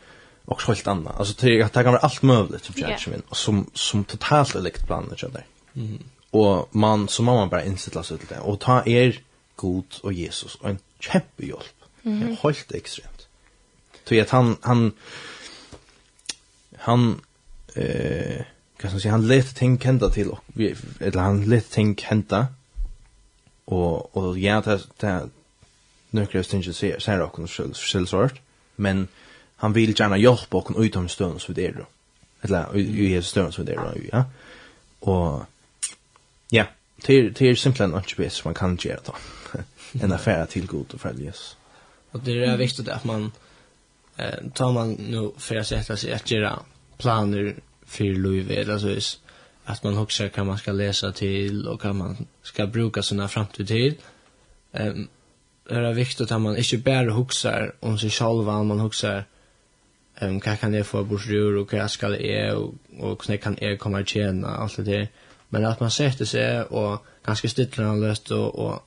också 0.48 0.72
helt 0.72 0.86
annat. 0.86 1.18
Alltså 1.18 1.46
det 1.46 1.72
kan 1.72 1.84
vara 1.84 1.98
allt 1.98 2.22
möjligt 2.22 2.64
som 2.64 2.74
jag 2.76 2.90
yeah. 2.90 3.22
som 3.32 3.70
som 3.74 4.04
totalt 4.04 4.54
likt 4.54 4.86
planen 4.86 5.14
jag 5.18 5.32
där. 5.32 5.46
Mm. 5.74 6.02
Och 6.30 6.68
man 6.76 7.08
som 7.08 7.24
mamma 7.24 7.46
bara 7.46 7.64
inställa 7.64 8.02
sig 8.02 8.18
till 8.18 8.28
det 8.28 8.40
och 8.40 8.60
ta 8.60 8.86
er 8.86 9.20
god 9.56 9.94
och 10.02 10.12
Jesus 10.12 10.54
och 10.54 10.70
en 10.70 10.78
kämpe 11.00 11.46
hjälp. 11.46 11.76
Mm. 12.02 12.36
Helt 12.42 12.72
extremt. 12.72 13.28
Så 14.04 14.20
att 14.20 14.30
han 14.30 14.56
han 14.60 14.92
han 16.78 17.20
eh 17.74 18.44
kan 18.76 18.90
man 18.90 19.00
säga 19.00 19.12
han 19.12 19.26
lät 19.26 19.56
ting 19.56 19.80
hända 19.80 20.10
till 20.10 20.30
och 20.30 20.40
vi 20.46 20.76
eller 21.00 21.20
han 21.20 21.44
lät 21.44 21.70
ting 21.70 21.98
hända 22.02 22.46
och 23.64 24.16
och 24.16 24.38
ja 24.38 24.60
det 24.60 24.80
det 24.96 25.28
ting 26.26 26.42
stingar 26.44 26.72
ser 26.72 26.98
ser 26.98 27.22
också 27.22 27.46
själv 27.74 28.06
sort 28.06 28.40
men 28.76 29.08
han 29.58 29.74
vil 29.74 29.94
gjerne 29.94 30.18
hjelpe 30.18 30.56
och 30.56 30.80
ut 30.80 30.96
om 30.96 31.08
stunden 31.08 31.40
som 31.40 31.54
det 31.54 31.64
er. 31.64 31.86
Eller 32.42 32.76
i 32.76 33.14
är 33.14 33.20
stunden 33.20 33.52
som 33.52 33.66
det 33.66 33.74
er. 33.74 33.94
ja. 34.12 34.24
Og, 35.00 35.46
ja, 36.52 36.64
det 37.06 37.18
er, 37.18 37.32
till 37.32 37.56
simpelt 37.56 37.94
en 37.94 38.02
bäst 38.16 38.36
som 38.36 38.48
man 38.48 38.54
kan 38.54 38.76
gjøre 38.76 39.00
da. 39.06 39.12
en 40.04 40.12
affære 40.12 40.46
til 40.46 40.66
god 40.66 40.80
og 40.80 40.94
och 40.94 41.00
fälles. 41.00 41.56
Og 42.12 42.20
det 42.26 42.44
är 42.44 42.56
viktigt 42.56 42.88
at 42.88 43.04
man 43.04 43.32
eh 44.18 44.50
tar 44.54 44.72
man 44.72 44.96
nu 44.98 45.32
for 45.38 45.54
å 45.54 45.62
sette 45.62 45.96
seg 45.96 46.10
at 46.10 46.30
gjøre 46.30 46.62
planer 46.98 47.54
for 47.86 48.04
Louis 48.04 48.46
eller 48.50 48.78
så 48.78 48.86
vis, 48.86 49.20
at 49.66 49.84
man 49.84 49.98
också 49.98 50.28
kan 50.28 50.46
man 50.46 50.58
skal 50.58 50.76
lese 50.76 51.12
til, 51.12 51.68
og 51.68 51.80
kan 51.80 51.96
man 51.96 52.26
skal 52.42 52.68
bruke 52.68 53.02
sina 53.02 53.26
framtid 53.26 53.66
til, 53.66 53.96
Ehm 54.74 54.88
um, 54.88 55.08
det 55.68 55.74
är 55.74 55.94
viktigt 55.94 56.32
at 56.32 56.40
man 56.40 56.56
ikke 56.56 56.78
bare 56.78 57.12
huxar 57.12 57.72
om 57.80 57.98
seg 57.98 58.12
selv, 58.12 58.46
man 58.64 58.80
huxar 58.80 59.24
um, 60.22 60.38
hva 60.42 60.54
kan 60.60 60.74
jeg 60.74 60.86
få 60.86 61.02
bort 61.02 61.08
bursrur, 61.08 61.60
og 61.60 61.72
hva 61.72 61.88
skal 61.90 62.16
jeg, 62.20 62.54
og, 62.54 62.74
og 62.98 63.16
hvordan 63.16 63.38
kan 63.42 63.58
jeg 63.60 63.78
komme 63.78 64.02
og 64.02 64.06
tjene, 64.06 64.48
alt 64.48 64.76
det 64.76 64.86
der. 64.86 65.06
Men 65.50 65.64
at 65.64 65.80
man 65.80 65.90
setter 65.90 66.28
seg, 66.28 66.72
og 66.72 67.04
ganske 67.26 67.48
stytler 67.48 67.88
han 67.88 68.02
løst, 68.02 68.32
og, 68.32 68.58
og, 68.58 68.82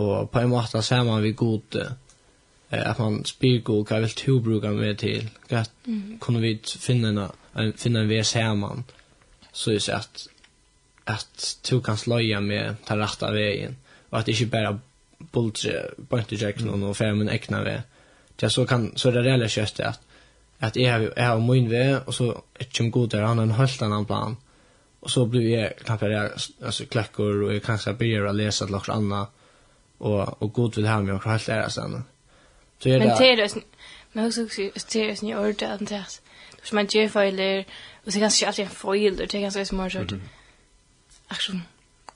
og 0.00 0.30
på 0.30 0.40
en 0.40 0.52
måte 0.52 0.82
ser 0.82 1.02
man 1.04 1.22
vi 1.22 1.32
god, 1.32 1.76
eh, 1.82 1.92
at 2.70 2.98
man 2.98 3.24
spyr 3.24 3.60
god, 3.64 3.84
hva 3.86 4.00
vil 4.00 4.16
du 4.24 4.40
bruke 4.44 4.72
meg 4.74 4.98
til, 5.02 5.28
hva 5.50 5.64
mm. 5.86 6.18
kunne 6.20 6.42
vi 6.44 6.56
finne 6.64 7.12
en, 7.12 7.72
finne 7.76 8.04
en 8.04 8.10
vei 8.10 8.22
sammen, 8.24 8.84
så 9.52 9.74
jeg 9.74 9.82
ser 9.82 9.98
at, 9.98 10.28
at 11.10 11.48
du 11.70 11.80
kan 11.84 11.98
sløye 11.98 12.40
med 12.40 12.80
den 12.88 13.02
rette 13.02 13.32
veien, 13.34 13.76
og 14.10 14.20
at 14.20 14.26
det 14.26 14.38
ikke 14.38 14.52
bare 14.54 14.78
bultre, 15.32 15.90
bøntejekken 16.10 16.70
og 16.70 16.96
fem 16.96 17.20
en 17.20 17.28
egna 17.28 17.64
vei. 17.66 17.80
Ja, 18.40 18.48
så 18.48 18.64
kan, 18.64 18.86
så 18.96 19.10
er 19.10 19.18
det 19.18 19.26
reelle 19.26 19.50
kjøttet 19.52 19.84
at 19.84 20.09
at 20.60 20.76
jeg 20.76 20.92
har 20.92 21.12
jag 21.16 21.26
har 21.26 21.38
min 21.38 21.70
väg 21.70 22.00
og 22.06 22.14
så 22.14 22.24
er 22.60 22.64
ikke 22.64 22.90
god 22.90 23.08
der, 23.08 23.26
han 23.26 23.38
har 23.38 23.44
en 23.44 23.50
helt 23.50 23.82
annan 23.82 24.06
plan. 24.06 24.36
Og 25.02 25.10
så 25.10 25.24
blir 25.24 25.58
jag 25.58 25.72
altså 26.62 26.86
klekker, 26.86 27.44
og 27.44 27.52
jeg 27.52 27.62
kanskje 27.62 27.94
begynner 27.94 28.28
å 28.28 28.32
lese 28.32 28.64
til 28.64 28.72
något 28.72 28.88
annat 28.88 29.28
og, 30.00 30.42
og 30.42 30.52
god 30.52 30.76
vil 30.76 30.88
ha 30.88 31.00
meg 31.00 31.14
og 31.14 31.30
helt 31.30 31.48
är 31.48 31.68
sen. 31.68 32.04
Så 32.78 32.88
är 32.88 32.98
det 32.98 33.06
Men 33.06 33.18
det 33.18 33.42
är 33.42 33.62
men 34.12 34.26
också 34.26 34.46
det 34.92 34.96
är 34.96 35.24
ju 35.24 35.38
ordet, 35.38 35.62
att 35.62 35.88
det. 35.88 36.20
Du 36.70 36.76
man 36.76 36.86
ger 36.86 37.08
filer 37.08 37.64
och 38.04 38.12
så 38.12 38.18
kanske 38.18 38.46
alltid 38.46 38.64
en 38.64 38.70
foil 38.70 39.16
det 39.16 39.34
är 39.34 39.40
ganska 39.40 39.64
smart. 39.64 40.12
Action. 41.28 41.62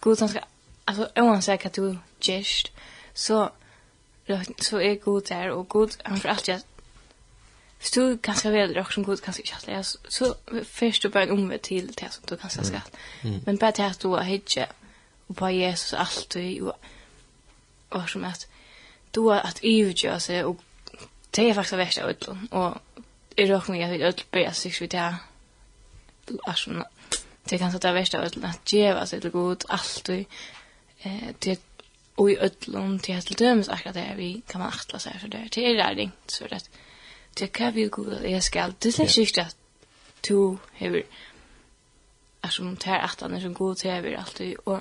God 0.01 0.19
som 0.19 0.29
ska 0.29 0.41
alltså 0.85 1.09
oavsett 1.17 1.65
vad 1.65 1.73
du 1.73 1.99
gest 2.21 2.73
så 3.15 3.51
så 4.61 4.81
är 4.81 4.95
god 4.95 5.25
där 5.29 5.51
och 5.51 5.69
god 5.69 5.97
han 6.05 6.21
för 6.21 6.29
alltid 6.29 6.63
Hvis 7.85 7.91
du 7.91 8.17
kanskje 8.17 8.53
velger 8.53 8.79
dere 8.79 8.93
som 8.93 9.05
god, 9.05 9.21
kanskje 9.21 9.43
ikke 9.43 9.57
at 9.59 9.67
det 9.67 10.13
så 10.13 10.35
først 10.65 11.03
du 11.03 11.09
bare 11.09 11.23
en 11.23 11.31
omved 11.31 11.59
til 11.59 11.89
det 11.89 12.07
som 12.13 12.23
du 12.31 12.37
kanskje 12.37 12.65
skal. 12.65 12.87
Mm. 13.23 13.41
Men 13.47 13.59
bare 13.59 13.73
til 13.73 13.83
at 13.83 13.99
du 14.03 14.15
har 14.15 14.23
hittet, 14.25 14.69
og 15.29 15.37
på 15.37 15.47
Jesus 15.47 15.93
alltid, 15.93 16.63
og, 16.63 16.77
og 17.91 18.09
som 18.09 18.25
at 18.25 18.47
du 19.15 19.29
har 19.29 19.41
at 19.45 19.61
ivgjøre 19.63 20.21
seg, 20.21 20.45
og 20.45 20.61
det 21.37 21.49
er 21.49 21.55
faktisk 21.55 21.77
verst 21.77 21.99
av 21.99 22.09
ødelen, 22.09 22.49
og 22.51 22.81
jeg 23.37 23.51
råkker 23.51 23.73
meg 23.73 23.85
at 23.85 23.93
vi 23.93 24.01
ødel 24.05 24.25
bør 24.33 24.57
seg 24.57 24.81
vidt 24.81 24.97
jeg, 24.97 25.21
er 26.47 26.57
som 26.57 26.81
det 27.45 27.53
er 27.53 27.63
kanskje 27.67 27.83
det 27.85 27.95
verst 27.95 28.15
av 28.17 28.25
ødelen, 28.25 28.49
at 28.49 28.65
djeva 28.73 29.05
seg 29.07 29.21
til 29.23 29.35
god 29.35 29.69
alltid, 29.69 30.25
eh, 31.05 31.35
til 31.41 31.59
og 32.17 32.31
i 32.31 32.39
ødelen, 32.41 32.99
til 32.99 33.13
at 33.13 33.27
til 33.27 33.39
dømes 33.39 33.69
akkurat 33.69 33.95
det 33.95 34.17
vi 34.17 34.43
kan 34.49 34.61
man 34.61 34.73
atle 34.73 34.99
seg 35.03 35.21
for 35.21 35.29
det, 35.29 35.51
til 35.53 35.65
er 35.69 35.77
det 35.77 35.99
ringt, 35.99 36.33
så 36.33 36.49
det 36.49 36.63
er 36.63 36.69
det 37.39 37.53
kan 37.53 37.75
vi 37.75 37.89
gå 37.89 38.05
jeg 38.23 38.43
skal 38.43 38.75
det 38.83 38.99
er 38.99 39.05
är 39.05 39.19
ikke 39.19 39.41
at 39.41 39.57
du 40.29 40.59
hever 40.73 41.03
er 42.45 42.49
som 42.49 42.77
tar 42.77 42.99
att 42.99 43.21
han 43.21 43.35
är 43.35 43.41
så 43.41 43.49
god 43.49 43.77
till 43.77 43.91
över 43.91 44.17
allt 44.17 44.41
og, 44.67 44.81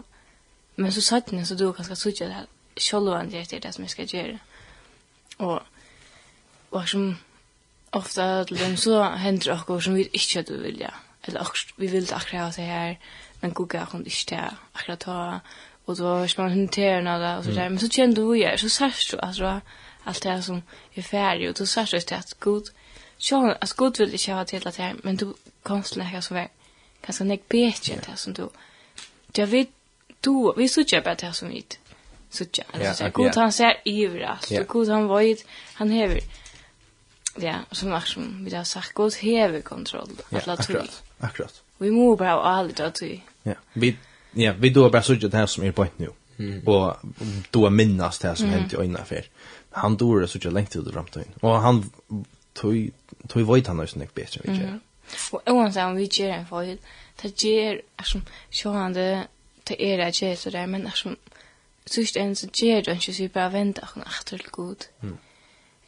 men 0.76 0.92
så 0.92 1.02
satt 1.02 1.32
ni 1.32 1.46
så 1.46 1.56
du 1.56 1.74
kanske 1.74 1.96
såg 1.96 2.14
jag 2.20 2.30
det 2.30 2.36
här 2.36 2.46
själva 2.80 3.24
det 3.24 3.54
er 3.54 3.60
det 3.60 3.74
som 3.74 3.84
jag 3.84 3.92
ska 3.92 4.04
göra 4.04 4.40
og 5.38 5.62
och 6.72 6.90
som 6.90 7.18
ofta 7.92 8.44
dem 8.44 8.78
så 8.78 9.04
hender 9.04 9.52
och 9.52 9.66
går 9.68 9.80
som 9.80 9.94
vi 9.94 10.10
ikke 10.14 10.40
hade 10.40 10.58
vilja. 10.58 10.94
Eller 11.24 11.42
och 11.42 11.58
vi 11.78 11.88
vill 11.88 12.14
akkurat 12.14 12.44
ha 12.44 12.52
seg 12.52 12.66
her, 12.66 12.96
men 13.42 13.54
god 13.54 13.70
gav 13.70 13.92
hun 13.92 14.06
ikke 14.06 14.36
där 14.36 14.56
akkurat 14.74 15.00
ta. 15.00 15.40
Och 15.86 15.98
då 15.98 16.28
ska 16.28 16.42
man 16.42 16.52
hantera 16.52 17.02
noe, 17.02 17.38
og 17.38 17.44
så 17.44 17.52
där 17.52 17.70
men 17.70 17.80
så 17.80 17.90
kjenner 17.90 18.16
du 18.16 18.34
ju 18.34 18.58
så 18.58 18.70
sørst 18.70 19.12
du, 19.12 19.18
altså, 19.24 19.60
allt 20.04 20.24
det 20.24 20.42
som 20.42 20.62
är 20.94 21.02
färdigt 21.02 21.50
och 21.50 21.56
då 21.56 21.66
sa 21.66 21.86
det 21.92 22.12
att 22.12 22.40
god 22.40 22.70
så 23.18 23.52
att 23.62 23.74
god 23.74 23.98
vill 24.00 24.14
inte 24.14 24.32
ha 24.32 24.46
till 24.46 24.68
att 24.68 24.76
här 24.76 24.96
men 25.04 25.16
du 25.16 25.34
konst 25.64 25.96
lägga 25.96 26.22
så 26.22 26.34
väl 26.34 26.48
kanske 27.02 27.24
nek 27.24 27.48
bättre 27.48 27.96
det 27.96 28.18
som 28.18 28.34
du 28.34 28.50
jag 29.34 29.48
vet 29.48 29.70
du 30.22 30.54
vi 30.58 30.70
så 30.70 30.84
på 30.84 31.14
det 31.20 31.34
som 31.34 31.50
vi 31.50 31.66
så 32.30 32.46
söker 32.46 32.66
alltså 32.88 33.10
god 33.10 33.36
han 33.36 33.52
ser 33.52 33.82
ivrast 33.84 34.52
överallt 34.52 34.70
och 34.70 34.74
god 34.74 34.90
han 34.90 35.08
vet 35.18 35.46
han 35.74 35.90
häver 35.90 36.20
ja 37.36 37.56
som 37.72 37.92
vart 37.92 38.08
som 38.08 38.46
vi 38.46 38.56
har 38.56 38.64
sagt 38.64 38.94
god 38.94 39.14
häver 39.16 39.62
kontroll 39.62 40.10
att 40.32 40.48
la 40.48 40.58
tro 40.58 40.76
akkurat 40.76 41.04
akkurat 41.20 41.62
vi 41.78 41.92
må 41.92 42.16
bara 42.16 42.32
ha 42.32 42.44
allt 42.44 42.80
att 42.80 43.02
vi 43.02 43.24
ja 43.44 43.54
vi 43.74 43.98
ja 44.32 44.54
vi 44.60 44.70
då 44.70 44.90
bara 44.90 45.04
söker 45.04 45.28
det 45.28 45.38
här 45.38 45.46
som 45.46 45.64
är 45.64 45.72
på 45.72 45.88
nu 45.98 46.10
Mm. 46.38 46.68
Och 46.68 46.96
då 47.52 47.70
minnas 47.70 48.20
det 48.20 48.28
här 48.28 48.36
som 48.36 48.46
mm. 48.46 48.60
hänt 48.60 48.74
i 48.74 48.76
ögonen 48.76 49.06
för 49.06 49.24
han 49.74 49.98
dår 49.98 50.20
det 50.20 50.28
så 50.28 50.40
jag 50.42 50.54
längt 50.54 50.76
ut 50.76 50.94
fram 50.94 51.06
till. 51.06 51.24
Och 51.40 51.62
han 51.62 51.92
tog 52.54 52.92
tog 53.28 53.42
vart 53.42 53.68
han 53.68 53.78
nästan 53.78 54.02
inte 54.02 54.14
bättre 54.14 54.42
vet 54.44 54.62
jag. 54.62 54.80
Och 55.32 55.42
oavsett 55.46 55.86
om 55.86 55.96
vi 55.96 56.10
ger 56.12 56.30
en 56.30 56.46
fall 56.46 56.78
det 57.22 57.44
ger 57.44 57.82
alltså 57.96 58.22
så 58.50 58.72
han 58.72 58.94
det 58.94 59.28
det 59.64 59.84
är 59.84 59.98
det 59.98 60.22
ger 60.22 60.36
så 60.36 60.50
där 60.50 60.68
men 60.68 60.86
alltså 60.86 61.16
sist 61.86 62.16
en 62.16 62.36
så 62.36 62.48
ger 62.54 62.82
det 62.82 62.92
inte 62.92 63.14
så 63.14 63.28
bara 63.34 63.50
vänta 63.50 63.82
och 63.82 63.98
åter 63.98 64.38
till 64.38 64.48
god. 64.52 64.86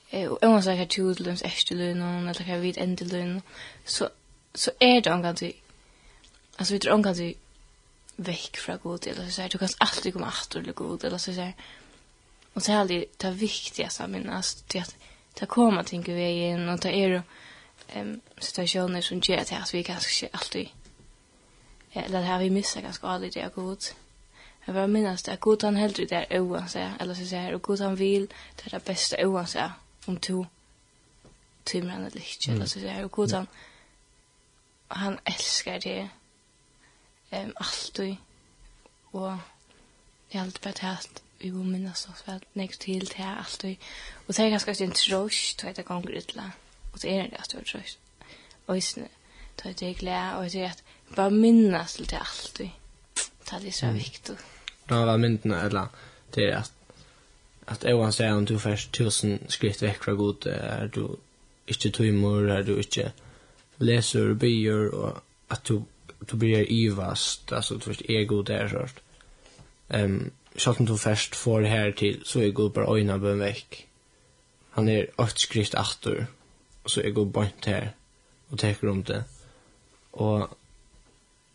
Eh 0.10 0.28
och 0.28 0.43
oavsett 0.43 0.82
att 0.82 0.89
du 0.89 1.13
löns 1.13 1.41
efter 1.41 1.76
lön 1.76 2.02
och 2.02 2.30
eller 2.30 2.50
jag 2.54 2.60
vet 2.60 2.78
inte 2.78 3.04
lön 3.06 3.41
så 3.86 4.10
så 4.54 4.71
är 4.80 5.02
det 5.02 5.13
angående 5.13 5.45
du 5.45 5.54
alltså 6.58 6.74
vi 6.74 6.80
tror 6.80 6.93
angående 6.93 7.24
du 7.24 7.34
veck 8.15 8.58
från 8.58 8.80
god 8.84 9.08
eller 9.08 9.30
så 9.30 9.41
här 9.41 9.50
du 9.50 9.58
kan 9.58 9.69
alltid 9.78 10.13
komma 10.13 10.28
åter 10.28 10.63
till 10.63 10.74
god 10.74 11.04
eller 11.04 11.17
så 11.17 11.32
här 11.32 11.54
Og 12.55 12.61
så 12.61 12.73
er 12.73 12.87
det 12.87 13.21
det 13.21 13.39
viktigaste 13.39 14.03
att 14.03 14.09
minnas 14.09 14.55
det 14.55 14.79
att 14.79 14.95
ta 15.33 15.45
komma 15.45 15.83
till 15.83 15.99
en 15.99 16.15
vägen 16.15 16.69
og 16.69 16.83
det 16.83 16.95
er 16.95 17.07
jo 17.07 17.21
um, 17.95 18.21
situationer 18.39 19.01
som 19.01 19.19
gör 19.19 19.37
att 19.37 19.49
här 19.49 19.71
vi 19.71 19.83
kanske 19.83 20.25
inte 20.25 20.37
alltid 20.37 20.67
eller 21.93 22.19
det 22.19 22.25
har 22.25 22.39
vi 22.39 22.49
missar 22.49 22.81
ganska 22.81 23.07
aldrig 23.07 23.33
det 23.33 23.41
är 23.41 23.49
gott. 23.49 23.95
Jag 24.65 24.75
bara 24.75 24.87
minnas 24.87 25.23
det 25.23 25.31
att 25.31 25.39
god 25.39 25.63
han 25.63 25.75
hellre 25.75 26.05
det 26.05 26.25
är 26.29 26.39
oansä 26.39 26.93
eller 26.99 27.13
så 27.13 27.25
säger 27.25 27.53
och 27.53 27.61
god 27.61 27.79
han 27.79 27.95
vill 27.95 28.27
det 28.55 28.65
är 28.65 28.69
det 28.69 28.85
bästa 28.85 29.27
oansä 29.27 29.71
om 30.05 30.17
to 30.17 30.45
timmar 31.63 31.91
han 31.91 32.05
eller 32.05 32.17
inte 32.17 32.51
eller 32.51 32.65
så 32.65 32.79
säger 32.79 33.05
och 33.05 33.11
god 33.11 33.31
han 33.31 33.47
han 34.87 35.19
älskar 35.23 35.79
det 35.79 36.09
um, 37.31 37.53
alltid 37.55 38.15
och 39.11 39.33
jag 40.29 40.39
har 40.39 40.45
alltid 40.45 40.61
bara 40.61 40.73
vi 41.45 41.51
jo 41.53 41.63
minnes 41.63 42.08
oss 42.12 42.23
vel 42.27 42.41
nekst 42.58 42.81
til 42.86 43.05
til 43.12 43.27
alt 43.27 43.63
og 43.63 43.75
og 44.27 44.34
det 44.34 44.39
er 44.45 44.49
ganske 44.49 44.77
en 44.84 44.97
trøst 45.01 45.60
til 45.60 45.67
at 45.67 45.77
det 45.77 45.86
ganger 45.86 46.17
utla 46.17 46.49
og 46.93 47.01
det 47.01 47.13
er 47.13 47.29
det 47.29 47.39
at 47.39 47.51
det 47.51 47.60
er 47.60 47.69
trøst. 47.71 47.99
Og 48.67 48.77
isne 48.77 49.08
til 49.58 49.69
at 49.69 49.79
det 49.79 49.89
er 49.89 49.93
glæde 49.93 50.38
og 50.38 50.51
det 50.51 50.63
er 50.63 50.69
at 50.69 50.84
bare 51.15 51.31
minnes 51.31 51.93
til 51.93 52.08
til 52.08 52.15
alt 52.15 52.62
og 53.51 53.62
det 53.62 53.67
er 53.67 53.71
så 53.71 53.91
viktig 53.91 54.38
var 54.89 55.17
myndene 55.17 55.62
eller 55.65 55.88
det 56.36 56.49
er 56.49 56.58
at 56.58 56.71
at 57.67 57.86
Ewan 57.89 58.12
sier 58.13 58.34
om 58.34 58.45
du 58.45 58.60
først 58.60 58.91
tusen 58.93 59.39
skritt 59.49 59.81
vekk 59.81 60.03
fra 60.03 60.13
god 60.13 60.45
er 60.45 60.88
du 60.88 61.17
ikke 61.67 61.89
tøymer 61.89 62.51
er 62.58 62.63
du 62.63 62.75
ikke 62.77 63.12
leser 63.79 64.29
og 64.29 64.39
byer 64.39 64.89
og 64.93 65.21
at 65.49 65.67
du 65.67 65.84
du 66.31 66.38
blir 66.38 66.65
ivast 66.69 67.53
altså 67.53 67.73
du 67.73 67.79
først 67.79 68.01
er 68.10 68.25
god 68.25 68.69
sårt. 68.69 69.01
Ehm 69.93 70.13
um, 70.13 70.31
selv 70.57 70.79
om 70.79 70.85
du 70.85 70.97
først 70.97 71.35
får 71.35 71.59
det 71.59 71.69
her 71.69 71.91
til, 71.91 72.21
så 72.25 72.41
er 72.41 72.51
god 72.51 72.69
bare 72.69 72.95
øynene 72.95 73.19
bøn 73.19 73.39
vekk. 73.39 73.87
Han 74.75 74.89
er 74.89 75.11
åtte 75.17 75.39
skrift 75.39 75.75
atter, 75.75 76.25
og 76.83 76.89
så 76.91 77.01
er 77.01 77.15
god 77.15 77.31
bønt 77.31 77.65
her, 77.65 77.87
og 78.51 78.59
teker 78.59 78.89
om 78.91 79.03
det. 79.03 79.23
Og, 80.13 80.57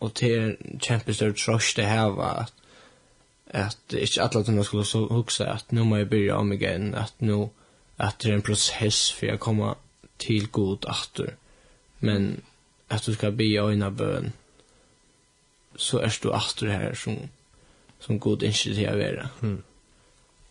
og 0.00 0.14
til 0.14 0.32
er 0.38 0.54
kjempestør 0.78 1.32
tross 1.32 1.74
det 1.74 1.86
her 1.88 2.12
var 2.16 2.42
at, 2.44 2.52
at 3.46 3.96
ikke 3.98 4.22
alle 4.22 4.44
tøyne 4.44 4.64
skulle 4.64 4.84
så 4.84 5.06
huske 5.06 5.46
at 5.46 5.72
nå 5.72 5.84
må 5.84 5.96
jeg 5.96 6.10
begynne 6.10 6.38
om 6.38 6.52
igjen, 6.52 6.94
at 6.94 7.14
nå 7.18 7.50
at 8.00 8.22
det 8.22 8.30
er 8.30 8.38
en 8.38 8.44
prosess 8.44 9.10
for 9.12 9.32
å 9.34 9.40
komme 9.40 9.74
til 10.20 10.48
god 10.48 10.86
atter. 10.88 11.34
Men 12.00 12.40
at 12.88 13.04
du 13.06 13.12
skal 13.14 13.36
be 13.36 13.50
øynene 13.60 13.90
bøn, 13.96 14.32
så 15.76 16.00
er 16.00 16.16
du 16.22 16.32
atter 16.32 16.72
her 16.72 16.94
som 16.94 17.18
som 18.00 18.18
god 18.18 18.42
inte 18.42 18.58
till 18.58 18.88
att 18.88 18.94
vara. 18.94 19.28
Mm. 19.42 19.62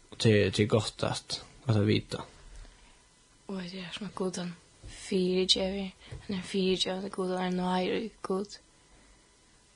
Och 0.10 0.18
det, 0.20 0.50
det 0.50 0.64
är 0.64 0.68
gott 0.68 1.04
att, 1.04 1.44
att 1.66 1.78
vita. 1.78 2.22
Och 3.46 3.56
det 3.56 3.80
är 3.80 3.90
som 3.92 4.06
att 4.06 4.16
god 4.16 4.38
han 4.38 4.54
fyra 4.88 5.48
tjejer. 5.48 5.92
Han 6.28 6.38
är 6.38 6.42
fyra 6.42 6.78
tjejer 6.78 7.06
och 7.06 7.12
god 7.12 7.32
han 7.32 7.46
är 7.46 7.52
nöjare 7.52 8.10
god. 8.22 8.48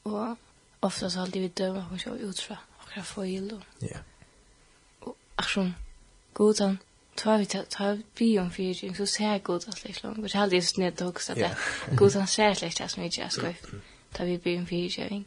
Och 0.03 0.37
ofta 0.79 1.09
så 1.09 1.19
alltid 1.19 1.41
vi 1.41 1.47
döma 1.47 1.85
på 1.89 1.97
så 1.97 2.15
utifrån 2.15 2.57
och 2.71 2.89
jag 2.95 3.07
får 3.07 3.25
gill. 3.25 3.61
Ja. 3.79 3.97
Och 4.99 5.17
aktion 5.35 5.73
god 6.33 6.59
han 6.59 6.77
tar 7.15 7.37
vi 7.37 7.45
tar 7.45 8.01
vi 8.15 8.39
om 8.39 8.51
fyra 8.51 8.95
så 8.95 9.05
ser 9.05 9.39
god 9.39 9.63
att 9.67 9.83
liksom. 9.83 10.21
Det 10.21 10.35
är 10.35 10.39
alltid 10.39 10.57
just 10.57 11.01
också 11.01 11.31
att 11.31 11.37
det. 11.37 11.57
god 11.95 12.13
han 12.13 12.27
ser 12.27 12.65
lite 12.65 12.87
som 12.87 13.03
vi 13.03 13.09
gör 13.09 13.29
ska. 13.29 13.53
Tar 14.11 14.25
vi 14.25 14.37
bi 14.37 14.57
om 14.57 14.67
fyra 14.67 14.89
tjejer 14.89 15.23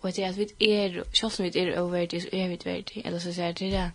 og 0.00 0.16
det 0.16 0.24
er 0.24 0.28
at 0.28 0.38
vi 0.38 0.70
er, 0.70 1.02
selv 1.12 1.32
om 1.38 1.44
vi 1.44 1.60
er 1.60 1.80
oververdig, 1.80 2.22
så 2.22 2.28
er 2.32 2.48
vi 2.48 2.58
verdig, 2.64 3.02
eller 3.04 3.18
så 3.18 3.32
sier 3.32 3.52
det 3.52 3.70
det, 3.72 3.90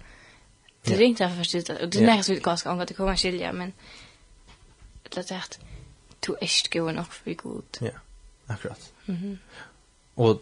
det 0.85 0.95
er 0.95 0.99
ikke 1.05 1.23
derfor 1.23 1.35
forstått, 1.35 1.69
og 1.69 1.93
det 1.93 2.01
er 2.01 2.13
ikke 2.13 2.23
så 2.23 2.33
vidt 2.33 2.43
ganske 2.43 2.69
angår, 2.69 2.85
det 2.85 2.95
kommer 2.95 3.15
skilja, 3.15 3.51
men 3.51 3.73
det 5.15 5.31
er 5.31 5.35
at 5.37 5.59
du 6.27 6.33
er 6.33 6.43
ikke 6.43 6.79
god 6.79 6.93
nok 6.93 7.11
for 7.11 7.33
god. 7.33 7.81
Ja, 7.81 7.97
akkurat. 8.47 8.91
Og 10.15 10.41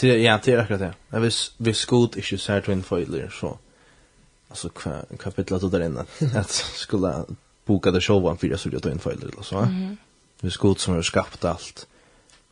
det, 0.00 0.22
ja, 0.22 0.38
det 0.44 0.54
er 0.54 0.62
akkurat 0.62 0.80
det. 0.80 0.92
Ja. 1.12 1.18
Hvis, 1.18 1.54
hvis 1.58 1.86
god 1.86 2.16
ikke 2.16 2.38
ser 2.38 2.60
til 2.60 2.72
en 2.72 2.82
foiler, 2.82 3.30
så, 3.30 3.56
altså, 4.50 4.68
hva, 4.68 5.00
hva 5.10 5.30
pitlet 5.30 5.62
du 5.62 5.70
der 5.70 5.84
inne, 5.84 6.04
at 6.34 6.50
skulle 6.76 7.24
boka 7.66 7.90
det 7.90 8.02
sjåvan 8.02 8.38
fyrir 8.38 8.52
jeg 8.52 8.58
skulle 8.58 8.80
ta 8.80 8.90
en 8.90 9.00
foiler, 9.00 9.28
eller 9.28 9.42
så, 9.42 9.64
ja. 9.64 9.94
Hvis 10.40 10.56
god 10.56 10.76
som 10.76 10.94
har 10.94 11.02
skapt 11.02 11.44
alt, 11.44 11.84
mm 11.84 11.99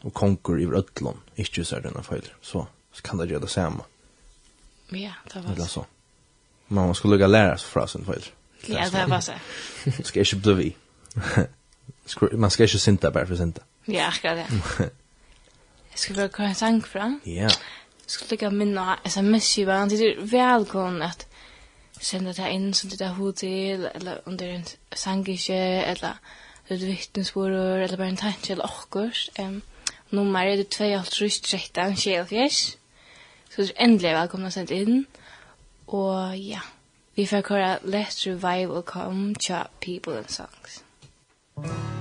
og 0.05 0.15
konkur 0.15 0.59
i 0.59 0.67
rødlån, 0.67 1.21
ikke 1.37 1.65
så 1.65 1.77
er 1.77 1.89
denne 1.89 2.03
feil, 2.07 2.27
så, 2.43 2.65
så 2.93 3.03
kan 3.03 3.19
det 3.19 3.29
gjøre 3.29 3.47
det 3.47 3.51
samme. 3.51 3.87
Ja, 4.93 5.13
det 5.35 5.43
var 5.45 5.67
så. 5.67 5.85
Men 6.69 6.87
man 6.87 6.95
skulle 6.95 7.17
lukka 7.17 7.27
læra 7.27 7.57
seg 7.59 7.73
fra 7.73 7.87
sin 7.87 8.05
feil. 8.05 8.29
Ja, 8.69 8.89
det 8.93 9.11
var 9.11 9.21
så. 9.21 9.33
Man 9.97 10.05
skal 10.05 10.21
ikke 10.21 10.43
bli 10.43 10.55
vi. 10.55 10.75
man 12.33 12.51
skal 12.51 12.65
ikke 12.65 12.79
synta 12.79 13.11
bare 13.11 13.27
for 13.27 13.37
synta. 13.37 13.61
Ja, 13.89 14.09
akkurat 14.09 14.37
det. 14.37 14.91
Jeg 15.91 15.99
skulle 15.99 16.17
bare 16.17 16.29
køre 16.29 16.49
en 16.49 16.55
sang 16.55 16.87
fra. 16.87 17.19
Ja. 17.27 17.43
Jeg 17.43 18.07
skulle 18.07 18.31
lukka 18.31 18.51
minna 18.51 18.95
sms-kiva, 19.05 19.79
han 19.79 19.91
sier 19.91 20.21
velkommen 20.31 21.03
at 21.03 21.27
senda 22.01 22.33
det 22.33 22.51
inn 22.55 22.75
som 22.75 22.91
det 22.91 23.01
er 23.01 23.17
hod 23.17 23.33
til, 23.33 23.89
eller 23.95 24.21
om 24.27 24.39
det 24.39 24.49
er 24.49 24.55
en 24.55 24.69
sang 24.97 25.29
ikke, 25.29 25.59
eller 25.85 26.21
et 26.71 26.87
vittnesbord, 26.87 27.51
eller 27.51 27.97
bare 27.97 28.09
en 28.09 28.17
tanke, 28.17 28.53
eller 28.53 28.65
okkurst. 28.65 29.31
Um, 29.41 29.63
Nummer 30.11 30.41
er 30.41 30.57
det 30.57 30.75
2.13 30.75 31.95
24. 31.97 32.51
Så 33.51 33.63
du 33.63 33.63
er 33.63 33.85
endelig 33.85 34.15
velkomna 34.15 34.51
sendt 34.51 34.71
inn. 34.71 35.07
Og 35.87 36.39
ja, 36.39 36.61
vi 37.17 37.27
får 37.27 37.41
kåre 37.41 37.77
Let's 37.85 38.27
Revive 38.27 38.83
Come 38.83 39.35
to 39.35 39.55
People 39.81 40.19
and 40.19 40.29
Songs. 40.29 40.85
Thank. 41.65 41.98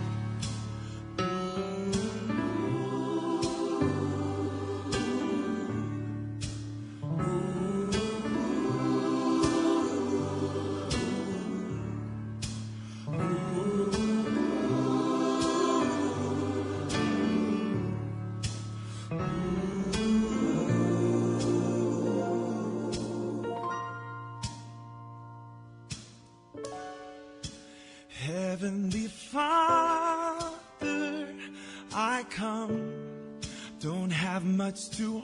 much 34.78 34.98
to 34.98 35.24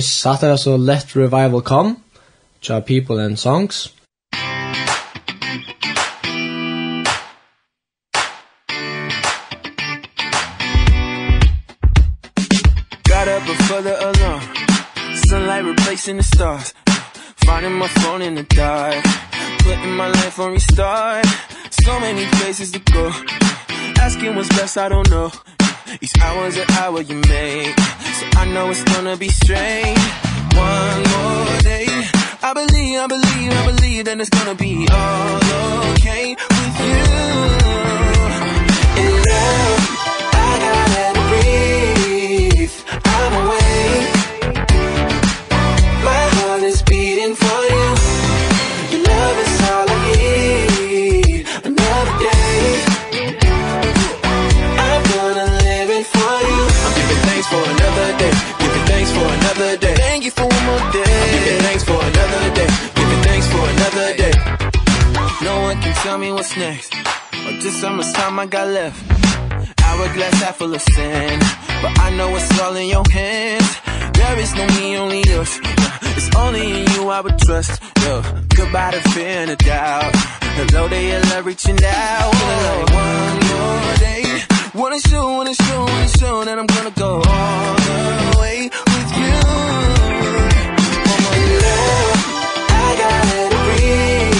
Yes, 0.00 0.06
satt 0.06 0.42
er 0.42 0.50
altså 0.50 0.76
Let 0.76 1.06
Revival 1.16 1.60
Come, 1.60 1.96
Tja 2.62 2.80
People 2.80 3.24
and 3.24 3.36
Songs. 3.36 3.92
Got 13.10 13.28
up 13.28 13.42
before 13.52 13.82
the 13.88 13.94
alarm. 14.08 14.42
Sunlight 15.28 15.64
replacing 15.64 16.16
the 16.20 16.26
stars. 16.34 16.72
Finding 17.44 17.74
my 17.82 17.90
phone 18.00 18.22
in 18.22 18.34
the 18.36 18.46
dark. 18.60 19.04
Putting 19.66 19.94
my 20.02 20.08
life 20.08 20.38
on 20.44 20.52
restart. 20.52 21.26
So 21.84 22.00
many 22.00 22.24
places 22.38 22.70
to 22.72 22.80
go. 22.94 23.04
Asking 24.06 24.34
what's 24.36 24.48
best, 24.48 24.78
I 24.78 24.88
don't 24.88 25.10
know. 25.10 25.30
Each 26.00 26.16
hour's 26.22 26.56
an 26.56 26.70
hour 26.80 27.00
you 27.02 27.16
make. 27.28 27.74
So 28.20 28.26
I 28.36 28.44
know 28.44 28.68
it's 28.68 28.84
gonna 28.84 29.16
be 29.16 29.28
strange. 29.28 29.98
One 30.52 31.02
more 31.12 31.58
day. 31.62 31.86
I 32.42 32.52
believe, 32.52 33.00
I 33.00 33.06
believe, 33.06 33.52
I 33.52 33.66
believe 33.72 34.04
That 34.04 34.20
it's 34.20 34.28
gonna 34.28 34.54
be 34.54 34.86
all 34.90 35.92
okay 35.92 36.34
With 36.34 36.80
you. 36.86 37.00
And 39.02 39.16
now 39.24 39.76
I 40.32 40.50
gotta 40.66 41.06
breathe. 41.30 42.74
I'm 43.04 43.32
away. 43.46 43.59
tell 66.02 66.18
me 66.18 66.32
what's 66.32 66.56
next. 66.56 66.94
Or 66.94 67.52
just 67.60 67.82
how 67.84 67.92
much 67.94 68.12
time 68.12 68.38
I 68.38 68.46
got 68.46 68.68
left. 68.68 68.98
Hourglass 69.82 70.42
half 70.42 70.56
full 70.56 70.74
of 70.74 70.82
sand. 70.82 71.42
But 71.82 71.98
I 72.00 72.10
know 72.16 72.34
it's 72.36 72.60
all 72.60 72.76
in 72.76 72.88
your 72.88 73.04
hands. 73.10 73.68
There 74.14 74.38
is 74.38 74.54
no 74.54 74.66
me, 74.76 74.96
only 74.96 75.22
us 75.40 75.58
It's 76.16 76.34
only 76.36 76.82
in 76.82 76.90
you 76.92 77.08
I 77.08 77.20
would 77.20 77.38
trust. 77.38 77.82
Yo, 78.02 78.22
goodbye 78.56 78.92
to 78.92 79.00
fear 79.10 79.26
and 79.42 79.50
a 79.50 79.56
doubt. 79.56 80.12
Hello 80.56 80.88
to 80.88 81.00
your 81.00 81.20
love 81.30 81.46
reaching 81.46 81.78
out. 81.84 82.30
Feeling 82.34 82.64
like 82.68 82.90
one 83.04 83.38
more 83.50 83.96
day. 84.06 84.24
Wanna 84.74 85.00
show, 85.00 85.24
wanna 85.36 85.54
show, 85.54 85.80
wanna 85.84 86.08
show 86.08 86.44
That 86.44 86.58
I'm 86.58 86.66
gonna 86.66 86.92
go 86.92 87.22
all 87.26 87.74
the 87.88 88.38
way 88.40 88.70
with 88.92 89.10
you. 89.20 89.36
One 91.12 91.22
more 91.24 91.40
love 91.64 92.18
I 92.70 92.90
gotta 93.02 93.40
breathe 93.56 94.39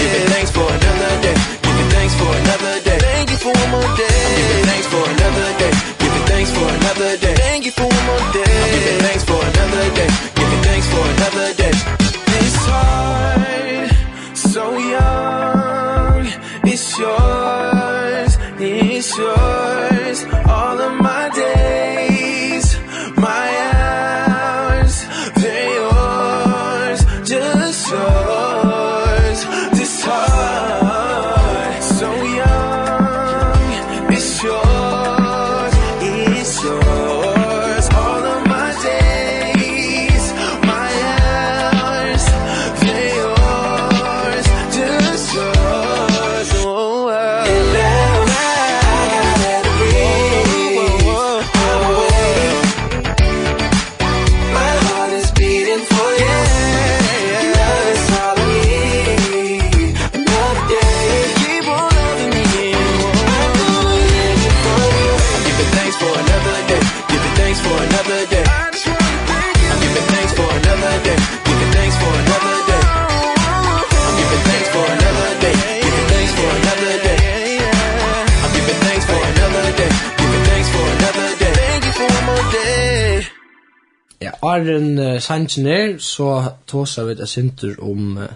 Arren 84.61 84.93
uh, 84.99 85.17
sannsyn 85.23 85.67
er, 85.67 85.97
så 85.97 86.29
tåsa 86.69 87.05
vi 87.07 87.17
det 87.17 87.29
synder 87.29 87.79
om 87.81 88.17
uh, 88.21 88.29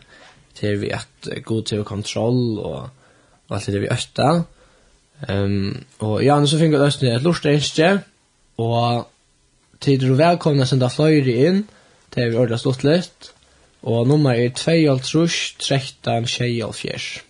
til 0.57 0.79
vi 0.81 0.89
at 0.95 1.29
uh, 1.29 1.37
god 1.45 1.63
til 1.69 1.83
kontroll 1.85 2.59
og, 2.59 2.89
og 3.47 3.57
alt 3.57 3.69
det 3.69 3.83
vi 3.83 3.91
østa. 3.93 4.29
Um, 5.29 5.85
og 5.99 6.23
ja, 6.25 6.39
så 6.45 6.57
finner 6.57 6.79
vi 6.79 6.89
østene 6.89 7.15
et 7.15 7.23
lort 7.23 7.45
enskje, 7.45 7.91
og 8.57 9.07
tider 9.81 10.11
og 10.11 10.19
velkomna 10.19 10.65
senda 10.67 10.89
fløyre 10.91 11.37
inn, 11.47 11.63
til 12.11 12.31
vi 12.31 12.39
ordla 12.39 12.57
stått 12.59 12.83
litt, 12.87 13.31
og 13.85 14.07
nummer 14.09 14.33
er 14.33 14.49
2.5, 14.55 15.59
13, 15.61 16.27
24. 16.27 17.21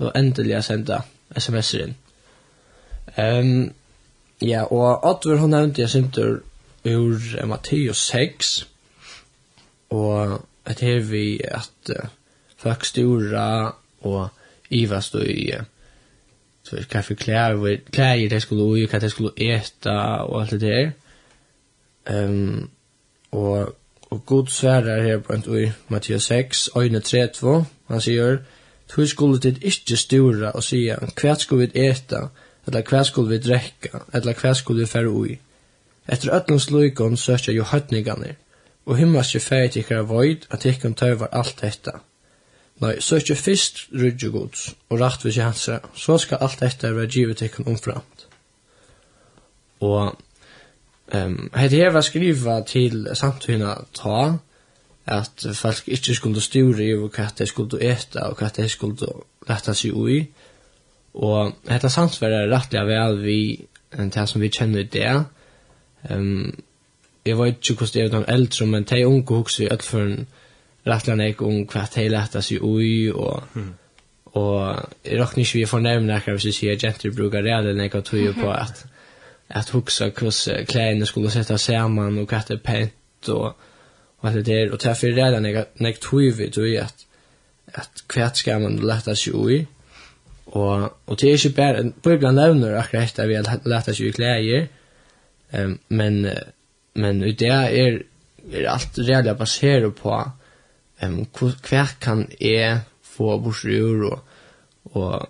Og 0.00 0.12
endelig 0.16 0.54
jeg 0.54 0.66
senda 0.66 1.02
sms-er 1.38 1.86
inn. 1.86 1.98
Um, 3.16 3.72
ja, 4.44 4.64
og 4.70 5.04
Oddvar 5.04 5.40
hun 5.42 5.54
nevnte 5.54 5.82
jeg 5.82 5.92
synder 5.92 6.40
ur 6.84 7.46
Matteus 7.46 8.06
6, 8.06 8.68
og 9.90 10.46
at 10.64 10.80
her 10.80 11.00
vi 11.00 11.40
at 11.44 11.90
uh, 11.90 12.08
folk 12.56 12.84
stora 12.84 13.74
og 14.00 14.28
ivast 14.70 15.14
og 15.14 15.26
i 15.26 15.52
uh, 15.58 15.64
så 16.62 16.76
vi 16.76 16.82
kan 16.82 17.04
forklare 17.04 17.78
klær 17.92 18.28
det 18.28 18.42
skulle 18.42 18.62
ui, 18.62 18.86
hva 18.86 18.98
det 18.98 19.10
skulle 19.10 19.32
eta 19.36 19.90
og 20.22 20.40
alt 20.40 20.50
det 20.50 20.60
der. 20.60 20.90
Um, 22.10 22.70
og, 23.32 23.74
og 24.10 24.26
god 24.26 24.46
sværer 24.46 25.02
her 25.02 25.18
på 25.18 25.32
en 25.32 25.44
ui 25.48 25.72
Matteus 25.88 26.22
6, 26.22 26.68
øyne 26.76 26.98
3-2, 26.98 27.64
han 27.88 28.00
sier, 28.00 28.38
Tu 28.88 29.06
skulle 29.06 29.38
dit 29.38 29.58
ikkje 29.62 29.96
stura 29.96 30.50
og 30.50 30.62
sia, 30.62 30.96
hva 31.20 31.34
skulle 31.38 31.66
vi 31.66 31.80
eta, 31.80 32.26
eller 32.66 32.82
hva 32.82 33.04
skulle 33.04 33.30
vi 33.30 33.38
drekka, 33.38 33.98
eller 34.14 34.34
hva 34.34 34.54
skulle 34.54 34.80
vi 34.80 34.86
fære 34.86 35.10
ui. 35.10 35.38
Etter 36.10 36.32
ötlens 36.34 36.70
luikon 36.70 37.16
søkja 37.16 37.54
jo 37.54 37.64
høytningarnir, 37.70 38.38
og 38.86 38.98
himmelske 38.98 39.40
fæg 39.40 39.76
tikkara 39.76 40.06
void 40.10 40.48
at 40.50 40.64
tikkum 40.64 40.94
tøyvar 40.98 41.30
alt 41.32 41.60
detta. 41.62 42.00
Nei, 42.80 42.96
søkja 43.04 43.36
fyrst 43.36 43.84
rydju 43.92 44.32
gods, 44.34 44.64
og 44.88 45.00
rakt 45.00 45.24
visi 45.24 45.42
hansa, 45.44 45.78
så 45.94 46.18
skal 46.18 46.42
alt 46.42 46.60
detta 46.64 46.90
være 46.96 47.12
givet 47.12 47.42
tikkum 47.42 47.68
omframt. 47.70 48.26
Og 49.80 50.16
um, 51.14 51.50
heit 51.56 51.76
her 51.76 51.92
var 51.94 52.04
skriva 52.04 52.60
til 52.66 53.06
samtidina 53.14 53.76
ta, 53.94 54.38
at 55.06 55.46
folk 55.54 55.88
ikkje 55.88 56.14
skulle 56.14 56.42
styre 56.42 56.84
i 56.84 56.94
hva 56.94 57.28
de 57.38 57.46
skulle 57.48 57.80
eta 57.82 58.28
og 58.30 58.38
hva 58.38 58.50
de 58.56 58.68
skulle 58.68 59.08
letta 59.48 59.74
seg 59.74 59.96
ui. 59.96 60.22
Og 61.14 61.54
hetta 61.68 61.90
samt 61.90 62.20
var 62.20 62.36
rettelig 62.50 62.86
vel 62.86 63.20
vi 63.24 63.40
enn 63.90 64.12
det 64.14 64.26
som 64.30 64.42
vi 64.42 64.52
kjenner 64.54 64.86
det, 64.86 65.14
Ehm 66.10 66.62
jeg 67.26 67.38
vet 67.38 67.56
ikke 67.70 67.74
hvordan 67.74 67.92
det 67.94 68.04
er 68.04 68.14
noen 68.14 68.30
eldre, 68.32 68.66
men 68.66 68.84
de 68.88 69.06
unge 69.06 69.34
hukser 69.34 69.64
i 69.64 69.98
en 69.98 70.26
rettelig 70.86 71.16
nek 71.16 71.42
om 71.42 71.64
hva 71.68 71.84
de 71.94 72.06
lette 72.08 72.42
seg 72.42 72.62
ui, 72.64 73.10
og, 73.26 73.42
og 74.32 74.78
jeg 75.04 75.20
råkner 75.20 75.44
ikke 75.44 75.58
vi 75.58 75.66
fornærmende 75.68 76.14
akkurat 76.14 76.38
hvis 76.38 76.48
vi 76.50 76.56
sier 76.56 76.80
jenter 76.80 77.12
bruker 77.16 77.44
redel 77.44 77.76
når 77.76 77.90
jeg 77.90 78.04
tog 78.04 78.40
på 78.40 78.52
at, 78.52 78.86
att 79.50 79.68
huxa 79.68 80.10
hvordan 80.10 80.66
klærne 80.66 81.06
skulle 81.06 81.30
sätta 81.30 81.58
samman 81.58 82.18
och 82.18 82.28
hva 82.28 82.42
det 82.48 82.54
er 82.54 82.62
pent, 82.64 83.28
och 83.28 83.56
och 84.18 84.28
alt 84.28 84.34
det 84.34 84.46
der, 84.46 84.72
og 84.72 84.82
derfor 84.82 85.06
er 85.06 85.16
redel 85.16 85.42
når 85.42 85.88
jag 85.88 86.00
tror 86.00 86.36
vi 86.36 86.50
tog 86.50 86.76
att 86.76 87.06
att 87.74 88.04
hva 88.14 88.30
ska 88.34 88.58
man 88.58 88.76
lätta 88.76 89.14
sig 89.14 89.32
ui, 89.34 89.66
och 90.46 90.92
och 91.06 91.16
det 91.20 91.26
är 91.26 91.30
er 91.30 91.32
ikke 91.32 91.56
bare, 91.56 91.92
Bibelen 92.02 92.34
nevner 92.34 92.78
akkurat 92.78 93.18
att 93.18 93.28
vi 93.28 93.42
lätta 93.64 93.94
sig 93.94 94.06
i 94.06 94.12
kläder 94.12 94.66
Um, 95.52 95.78
men 95.88 96.30
men 96.94 97.20
det 97.20 97.48
är 97.48 98.02
är 98.52 98.64
allt 98.64 98.98
reella 98.98 99.34
baserat 99.34 99.96
på 99.96 100.32
ehm 100.98 101.26
hur 101.40 101.52
kan 102.00 102.26
är 102.38 102.80
få 103.02 103.38
bort 103.38 103.64
och 103.64 104.18
och 104.82 105.26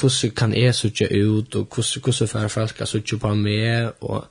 hur 0.00 0.10
hvordan 0.10 0.36
kan 0.36 0.72
så 0.72 0.78
sutja 0.78 1.06
ut 1.06 1.54
och 1.54 1.76
hur 1.76 1.82
hur 1.94 2.00
hvordan 2.00 2.28
för 2.28 2.48
folk 2.48 2.78
så 2.78 2.86
sutja 2.86 3.18
på 3.18 3.34
med 3.34 3.92
och 3.98 4.24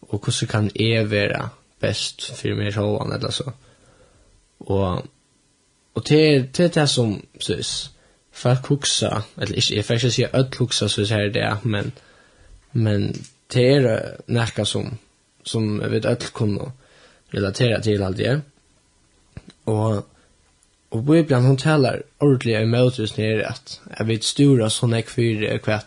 och 0.00 0.26
hur 0.26 0.46
kan 0.46 0.70
är 0.74 1.04
vara 1.04 1.50
bäst 1.80 2.22
för 2.22 2.54
mig 2.54 2.72
sjåan 2.72 3.12
eller 3.12 3.30
så 3.30 3.52
och 5.94 6.02
det 6.08 6.38
det 6.56 6.64
är 6.64 6.68
det 6.68 6.88
som 6.88 7.22
sys 7.40 7.90
folk 8.32 8.68
huxa 8.68 9.22
eller 9.36 9.56
inte 9.56 9.74
jag 9.74 9.84
försöker 9.84 10.20
ikke 10.20 10.38
öll 10.38 10.50
huxa 10.58 10.88
så 10.88 11.04
här 11.04 11.28
det 11.28 11.58
men 11.62 11.92
men 12.72 13.14
det 13.54 13.64
er 13.76 13.86
nekka 14.32 14.64
som, 14.68 14.90
som 15.44 15.78
vi 15.80 16.00
vet 16.00 16.30
kunne 16.34 16.72
relatera 17.34 17.80
til 17.82 18.02
alt 18.02 18.18
det. 18.18 18.34
Og, 19.66 20.04
og 20.90 21.04
Bibelen 21.04 21.48
hon 21.48 21.56
talar 21.56 22.02
ordentlig 22.20 22.60
imot 22.60 23.00
oss 23.00 23.16
nere 23.18 23.48
at 23.48 23.78
jeg 23.98 24.08
vet 24.08 24.26
stora 24.26 24.70
sånne 24.70 25.02
kvirer 25.06 25.60
hva, 25.64 25.80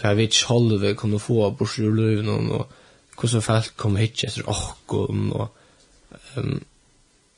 hva 0.00 0.14
vi 0.18 0.28
sjolve 0.32 0.94
kunne 0.98 1.20
få 1.22 1.50
bort 1.50 1.78
ur 1.78 1.94
løven 1.94 2.30
og 2.32 2.66
hvordan 3.18 3.44
folk 3.44 3.72
kom 3.76 3.96
hit 3.98 4.24
etter 4.24 4.48
åkken 4.48 5.30
og 5.34 5.48
um, 6.36 6.58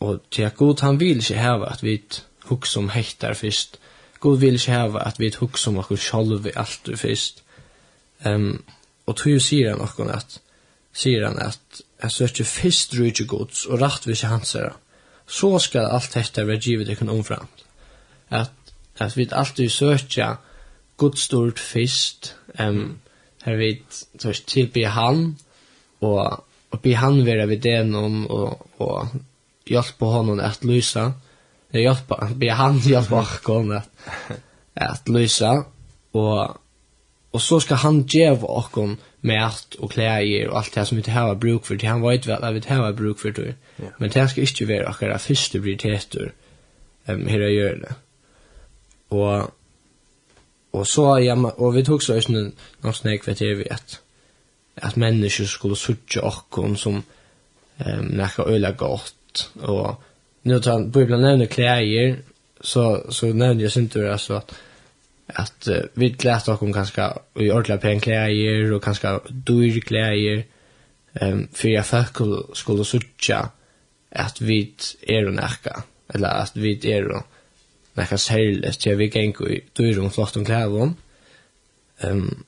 og 0.01 0.23
til 0.33 0.47
at 0.49 0.57
God 0.57 0.81
han 0.81 1.01
vil 1.01 1.21
ikke 1.21 1.37
heve 1.37 1.69
at 1.69 1.83
vi 1.85 1.99
hukk 2.49 2.67
som 2.67 2.89
heitar 2.89 3.35
først 3.37 3.79
God 4.21 4.39
vil 4.41 4.57
ikke 4.57 4.73
heve 4.73 5.03
at 5.05 5.19
vi 5.21 5.33
hukk 5.37 5.59
som 5.59 5.79
okkur 5.81 6.01
sjolve 6.01 6.53
alt 6.57 6.89
først 6.97 7.43
um, 8.25 8.63
Og 9.11 9.17
tog 9.19 9.41
sier 9.43 9.73
han 9.73 9.83
noen 9.83 10.13
at, 10.15 10.39
sier 10.95 11.27
han 11.27 11.41
at, 11.43 11.83
jeg 12.01 12.15
søker 12.15 12.49
fyrst 12.49 12.95
rujtje 12.97 13.27
gods 13.29 13.67
og 13.69 13.83
rettvis 13.83 14.23
hans 14.31 14.55
herre. 14.57 14.77
Så 15.31 15.51
skal 15.63 15.91
alt 15.91 16.15
dette 16.15 16.47
være 16.47 16.63
givet 16.63 16.89
ikke 16.91 17.09
omframt. 17.11 17.65
At, 18.31 18.55
at 18.99 19.17
vi 19.19 19.29
alltid 19.31 19.69
søker 19.69 20.39
godstort 21.01 21.59
fyrst, 21.59 22.35
um, 22.61 23.01
her 23.45 23.57
vi 23.57 23.71
tørs 24.21 24.41
tilby 24.41 24.87
han, 24.87 25.37
og, 26.01 26.45
og 26.71 26.81
be 26.81 26.95
han 26.97 27.25
være 27.27 27.49
vid 27.51 27.63
den 27.67 27.95
og, 27.95 28.67
og 28.79 29.13
hjelpe 29.69 30.07
honom 30.07 30.41
at 30.41 30.65
lysa, 30.65 31.11
hjelpe, 31.73 32.19
be 32.41 32.51
han 32.57 32.81
hjelpe 32.85 33.23
honom 33.47 33.77
at, 33.81 34.41
at 34.77 35.09
lysa, 35.09 35.55
og 36.13 36.61
Og 37.33 37.41
så 37.41 37.61
skal 37.61 37.77
han 37.77 38.03
ge 38.11 38.31
okkon 38.31 38.91
om 38.91 38.99
mat 39.21 39.77
og 39.79 39.91
kläder 39.91 40.49
og 40.49 40.59
alt 40.59 40.75
det 40.75 40.87
som 40.87 40.97
vi 40.97 41.01
inte 41.01 41.11
har 41.11 41.35
bruk 41.35 41.65
for, 41.65 41.77
til 41.77 41.89
han 41.89 42.03
vet 42.03 42.27
vel 42.27 42.45
at 42.45 42.55
vi 42.55 42.57
inte 42.57 42.75
har 42.75 42.93
bruk 42.93 43.19
for 43.19 43.31
det. 43.31 43.55
Men 43.99 44.11
det 44.11 44.31
skal 44.31 44.41
inte 44.43 44.69
være 44.69 44.89
akkurat 44.89 45.31
av 45.31 45.61
prioriteter 45.61 46.33
um, 47.09 47.27
her 47.27 47.41
jag 47.41 47.53
gör 47.53 47.77
det. 47.77 47.95
og 50.73 50.87
så 50.87 51.19
ja, 51.19 51.35
og 51.35 51.75
vi 51.75 51.83
tok 51.83 52.03
så 52.03 52.15
også 52.15 52.33
noen 52.33 52.53
någon 52.83 52.95
snäck 52.95 53.25
til 53.25 53.39
det 53.39 53.59
vi 53.59 53.65
at, 53.71 54.01
at 54.77 54.97
mennesker 54.97 55.45
skulle 55.45 55.77
sutja 55.77 56.21
okkon 56.21 56.77
som 56.77 57.05
um, 57.87 58.05
nekka 58.05 58.43
øyla 58.47 58.71
godt. 58.71 59.51
Og 59.61 59.95
nå 60.43 60.59
tar 60.59 60.73
han, 60.73 60.93
på 60.93 61.01
ibland 61.01 61.23
nämner 61.23 62.17
så, 62.61 63.03
så 63.11 63.27
nämner 63.27 63.65
jag 63.65 63.77
inte 63.77 64.01
det 64.01 64.13
alltså 64.13 64.35
at, 64.35 64.55
at 65.37 65.69
uh, 65.69 65.83
vi 65.95 66.09
gläst 66.09 66.49
och 66.49 66.63
om 66.63 66.73
kanske 66.73 67.03
i 67.37 67.51
ordentlig 67.51 67.81
pen 67.81 68.01
klæger 68.01 68.75
og 68.75 68.83
kanske 68.83 69.19
dyr 69.49 69.81
klæger 69.81 70.43
um, 71.23 71.49
for 71.53 71.69
jeg 71.69 71.85
folk 71.85 72.21
skulle 72.55 72.85
söka 72.85 73.51
at 74.11 74.41
vi 74.41 74.75
er 75.09 75.27
och 75.27 75.35
näka 75.35 75.83
eller 76.15 76.29
at 76.29 76.53
vi 76.55 76.81
er 76.85 77.09
och 77.09 77.27
näka 77.97 78.17
særlig 78.17 78.79
til 78.79 78.99
vi 78.99 79.09
kan 79.09 79.35
i 79.51 79.61
dyr 79.79 80.03
og 80.03 80.13
flott 80.13 80.37
om 80.37 80.45
klæger 80.45 80.93
um, 82.05 82.45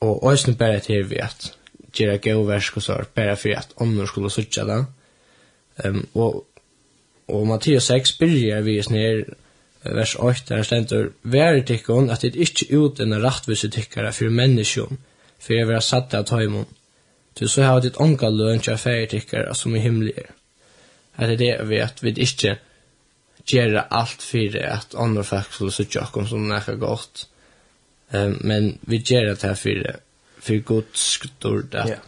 og 0.00 0.32
ösnen 0.32 0.56
bare 0.56 0.80
til 0.80 1.10
vi 1.10 1.16
att 1.16 1.56
göra 2.00 2.16
gåvärsk 2.16 2.76
og 2.76 2.82
så 2.82 3.04
bare 3.14 3.36
for 3.36 3.48
at 3.48 3.68
om 3.76 4.06
skulle 4.06 4.30
söka 4.30 4.64
det 4.64 4.86
um, 5.84 6.08
og, 6.14 6.46
og 7.28 7.46
Mattias 7.46 7.84
6 7.84 8.18
börjar 8.18 8.60
vi 8.60 8.82
snär 8.82 9.24
vers 9.94 10.16
8, 10.18 10.48
der 10.48 10.62
stendur, 10.62 11.12
«Vær 11.22 11.60
tikkun 11.66 12.10
at 12.10 12.22
det 12.22 12.36
ikkje 12.36 12.76
ut 12.76 13.00
enn 13.00 13.16
rattvise 13.22 13.70
tikkara 13.72 14.12
fyrir 14.12 14.34
menneskjon, 14.34 14.98
fyrir 15.38 15.68
vera 15.70 15.80
satte 15.84 16.18
av 16.18 16.26
tøymon. 16.28 16.66
Du 17.38 17.46
så 17.48 17.62
hava 17.62 17.82
ditt 17.84 18.00
onka 18.02 18.30
løn 18.34 18.60
tja 18.62 18.76
fyrir 18.80 19.06
tikkara 19.12 19.54
som 19.54 19.76
i 19.76 19.82
himmelig 19.82 20.16
er. 20.18 20.32
At 21.18 21.38
det 21.38 21.52
er 21.54 21.64
vi 21.66 21.78
at 21.82 22.02
vi 22.02 22.14
ikkje 22.14 22.56
gjerra 23.48 23.86
alt 23.90 24.22
fyrir 24.22 24.66
at 24.66 24.94
andre 24.98 25.24
folk 25.24 25.52
skulle 25.52 25.72
sutja 25.72 26.02
okkom 26.04 26.26
som 26.28 26.48
nekka 26.48 26.74
godt, 26.80 27.26
um, 28.12 28.36
men 28.44 28.74
vi 28.90 29.00
gjerra 29.00 29.34
det 29.34 29.48
her 29.48 29.54
fyrir, 29.58 30.00
fyrir 30.38 30.66
god 30.66 30.92
stor 30.94 31.62
ja. 31.74 32.00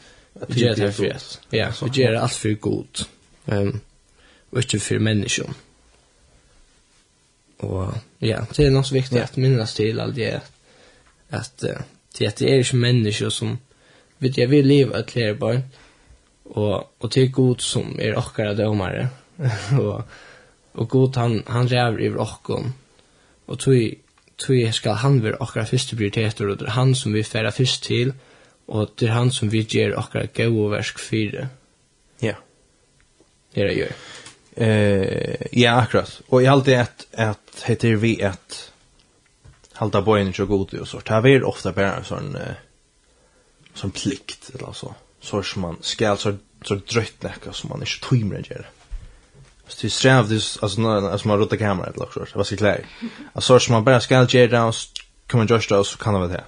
Vi 0.48 0.60
gjerra 0.60 0.74
det 0.74 0.84
her 0.84 0.96
fyrir, 0.98 1.26
ja, 1.52 1.70
vi 1.80 1.90
gjerra 1.94 2.22
alt 2.26 2.36
fyrir 2.36 2.60
god, 2.60 3.04
um, 3.46 3.80
og 4.50 4.62
ikkje 4.64 4.80
fyrir 4.80 5.06
menneskjon. 5.06 5.58
Och 7.60 7.94
ja, 8.18 8.46
det 8.56 8.64
är 8.64 8.70
nog 8.70 8.86
så 8.86 8.94
viktigt 8.94 9.18
at 9.18 9.24
att 9.24 9.36
minnas 9.36 9.74
till 9.74 9.96
det 9.96 10.34
at, 10.34 10.52
att 11.30 11.64
det 12.18 12.26
at 12.26 12.36
det 12.38 12.50
er 12.50 12.56
ju 12.56 12.76
människor 12.76 13.30
som 13.30 13.58
vet 14.18 14.38
jag 14.38 14.48
vill 14.48 14.66
leva 14.66 15.02
barn. 15.34 15.62
Og, 16.44 16.74
och 16.74 16.86
och 16.98 17.16
er 17.16 17.26
god 17.26 17.60
som 17.60 18.00
är 18.00 18.18
ochkara 18.18 18.54
domare 18.54 19.08
och 19.80 20.02
och 20.72 20.88
god 20.88 21.16
han 21.16 21.42
han 21.46 21.68
räver 21.68 21.98
över 21.98 22.18
ochkon 22.18 22.72
och 23.46 23.58
tog 23.58 23.94
tui 24.36 24.72
ska 24.72 24.92
han 24.92 25.22
være 25.22 25.40
ochkara 25.40 25.64
første 25.64 25.96
prioriteter 25.96 26.48
och 26.48 26.58
det 26.58 26.66
er 26.66 26.70
han 26.70 26.94
som 26.94 27.12
vi 27.12 27.22
färra 27.22 27.50
först 27.50 27.82
till 27.82 28.12
och 28.66 28.90
det 28.98 29.08
er 29.08 29.12
han 29.12 29.30
som 29.30 29.48
vi 29.52 29.66
ger 29.68 29.98
ochkara 29.98 30.26
gåverk 30.26 30.78
versk 30.78 30.98
fire 30.98 31.48
Ja. 32.22 32.34
Det 33.54 33.60
är 33.60 33.66
det 33.66 33.74
gjør. 33.74 33.92
Eh, 34.60 35.46
ja, 35.52 35.80
akkurat. 35.80 36.20
Og 36.28 36.42
i 36.42 36.46
allt 36.46 36.66
det 36.68 37.06
at 37.12 37.62
heter 37.64 37.96
vi 37.96 38.22
att 38.22 38.72
halta 39.72 40.02
bojen 40.02 40.32
så 40.32 40.46
god 40.46 40.74
og 40.74 40.88
sånt. 40.88 41.08
Her 41.08 41.26
er 41.26 41.44
ofta 41.44 41.72
bara 41.72 41.96
en 41.96 42.04
sån 42.04 42.36
eh, 42.36 42.58
som 43.74 43.90
plikt 43.90 44.50
eller 44.54 44.72
så. 44.72 44.94
Så 45.20 45.42
som 45.42 45.62
man 45.62 45.78
skal, 45.80 46.18
så, 46.18 46.34
så 46.64 46.74
drött 46.74 47.22
nekka 47.22 47.52
som 47.52 47.70
man 47.70 47.80
inte 47.80 48.08
timer 48.08 48.44
gör. 48.50 48.68
Så 49.68 49.78
det 49.80 49.90
sträv 49.90 50.28
det 50.28 50.34
altså 50.34 50.80
när 50.80 51.10
alltså 51.10 51.28
man 51.28 51.38
rotar 51.38 51.56
kamera, 51.56 51.86
eller 51.86 52.08
så. 52.14 52.26
Vad 52.34 52.46
ska 52.46 52.56
klä? 52.56 52.84
Alltså 53.32 53.58
så 53.58 53.72
man 53.72 53.84
bara 53.84 54.00
så 54.00 54.08
kan 54.08 54.18
man 54.18 54.72
kommer 55.26 55.46
det, 55.68 55.78
og 55.78 55.86
så 55.86 55.98
kan 55.98 56.14
det 56.14 56.20
vara 56.20 56.28
det. 56.28 56.44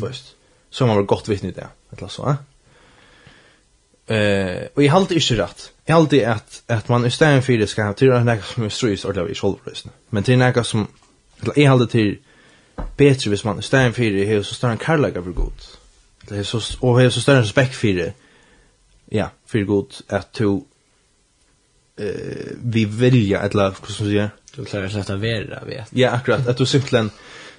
Først. 0.00 0.36
Så 0.70 0.86
man 0.86 0.96
var 0.96 1.02
godt 1.02 1.28
vittne 1.28 1.50
det. 1.50 1.68
Eller 1.92 2.08
så, 2.08 2.28
eh? 2.28 2.34
Eh, 4.06 4.62
och 4.74 4.82
jag 4.82 4.92
håller 4.92 5.12
inte 5.12 5.34
rätt. 5.34 5.72
Jag 5.84 5.94
håller 5.94 6.28
att 6.28 6.62
att 6.66 6.88
man 6.88 7.06
istället 7.06 7.44
för 7.44 7.52
det 7.52 7.66
ska 7.66 7.92
till 7.92 8.08
något 8.08 8.44
som 8.44 8.64
är 8.64 8.68
strys 8.68 9.04
eller 9.04 9.30
i 9.30 9.34
självrösten. 9.34 9.92
Men 10.10 10.22
till 10.22 10.38
något 10.38 10.66
som 10.66 10.86
jag 11.54 11.70
håller 11.70 11.86
till 11.86 12.18
bättre 12.96 13.30
hvis 13.30 13.44
man 13.44 13.58
istället 13.58 13.96
för 13.96 14.02
det 14.02 14.34
har 14.34 14.42
så 14.42 14.54
stor 14.54 14.70
en 14.70 14.78
karlaga 14.78 15.22
för 15.22 15.30
god. 15.30 15.52
Det 16.28 16.36
är 16.36 16.42
så 16.42 16.60
och 16.80 17.00
har 17.00 17.10
så 17.10 17.20
stor 17.20 17.34
respekt 17.34 17.74
för 17.74 17.88
det. 17.88 18.12
Ja, 19.10 19.30
för 19.46 19.62
god 19.62 19.94
att 20.08 20.32
to 20.32 20.64
eh 21.96 22.06
vi 22.62 22.84
vilja 22.84 23.40
eller 23.40 23.64
hur 23.64 23.74
ska 23.74 23.84
man 23.86 24.10
säga? 24.10 24.30
Du 24.54 24.64
klarar 24.64 24.88
slett 24.88 25.10
att 25.10 25.20
vara 25.20 25.64
vet. 25.64 25.88
Ja, 25.90 26.10
akkurat 26.10 26.46
att 26.46 26.56
du 26.56 26.66
simpelthen 26.66 27.10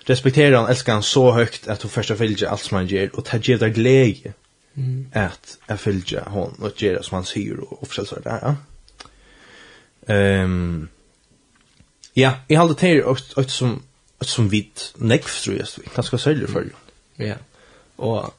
respekterar 0.05 0.57
han 0.57 0.69
älskar 0.69 0.93
han 0.93 1.03
så 1.03 1.31
högt 1.31 1.67
att 1.67 1.79
du 1.79 1.87
första 1.87 2.15
följer 2.15 2.47
allt 2.47 2.61
som 2.61 2.77
han 2.77 2.87
ger 2.87 3.15
och 3.15 3.25
ta 3.25 3.37
ger 3.37 3.57
dig 3.57 3.69
glädje 3.69 4.33
Mm. 4.75 5.11
Att 5.13 5.57
jag 5.67 5.79
följer 5.79 6.23
hon 6.27 6.53
och 6.61 6.81
gör 6.81 7.01
som 7.01 7.15
han 7.15 7.25
sier 7.25 7.73
og, 7.73 7.87
försöker 7.87 8.09
så 8.09 8.19
där. 8.19 8.39
ja. 10.07 10.43
um, 10.43 10.89
Ja, 12.15 12.33
jeg 12.49 12.57
halde 12.59 12.75
til 12.75 13.03
og 13.03 13.17
att 13.37 13.51
som 13.51 13.83
att 14.19 14.27
som 14.27 14.51
vit 14.51 14.93
nekv, 14.95 15.25
tror 15.43 15.55
jeg, 15.55 15.67
vi 15.77 15.89
kan 15.95 16.03
ska 16.03 16.17
for 16.17 16.61
jo. 16.61 16.75
Ja. 17.17 17.35
Och 17.97 18.33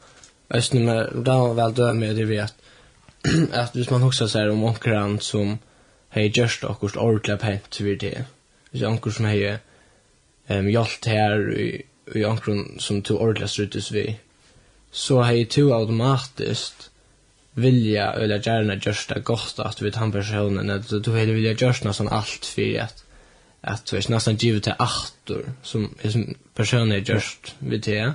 östen 0.51 0.85
med 0.85 1.09
var 1.15 1.55
vel 1.55 1.75
død 1.75 1.95
med 1.95 2.17
det 2.17 2.29
vi 2.29 2.37
at 2.37 2.55
at 3.53 3.71
hvis 3.75 3.91
man 3.91 4.03
också 4.03 4.29
säger 4.29 4.51
om 4.51 4.65
omkran 4.65 5.21
som 5.21 5.59
hei 6.09 6.29
gjørst 6.29 6.65
akkurat 6.65 6.97
ordentlig 6.97 7.35
ordla 7.35 7.37
pent 7.37 7.81
vid 7.81 8.01
det. 8.01 8.25
Hvis 8.71 8.83
anker 8.83 9.11
som 9.11 9.25
hei 9.25 9.57
um, 10.51 10.67
hjalt 10.67 11.07
her 11.07 11.51
i 11.57 11.83
i 12.15 12.25
onkran 12.25 12.77
som 12.79 13.03
tog 13.03 13.21
ordentlig 13.21 13.49
struttes 13.49 13.93
vi 13.93 14.19
så 14.95 15.23
har 15.23 15.55
du 15.55 15.73
automatiskt 15.73 16.91
vilja 17.53 18.13
eller 18.13 18.47
gärna 18.47 18.75
det 18.75 19.21
gott 19.21 19.55
att 19.59 19.83
vi 19.83 19.91
han 19.95 20.13
personen 20.13 20.71
att 20.71 20.89
du 20.89 21.11
vill 21.11 21.33
vilja 21.33 21.53
görsta 21.53 21.93
sån 21.93 22.09
allt 22.09 22.45
för 22.45 22.81
att 22.81 23.05
att 23.61 23.87
du 23.87 23.97
är 23.97 24.11
nästan 24.11 24.37
givet 24.37 24.63
till 24.63 24.73
åttor 24.79 25.53
som 25.63 25.95
är 26.03 26.11
som 26.11 26.35
personen 26.55 26.93
är 26.93 27.11
görst 27.11 27.55
vid 27.59 27.81
det 27.81 28.15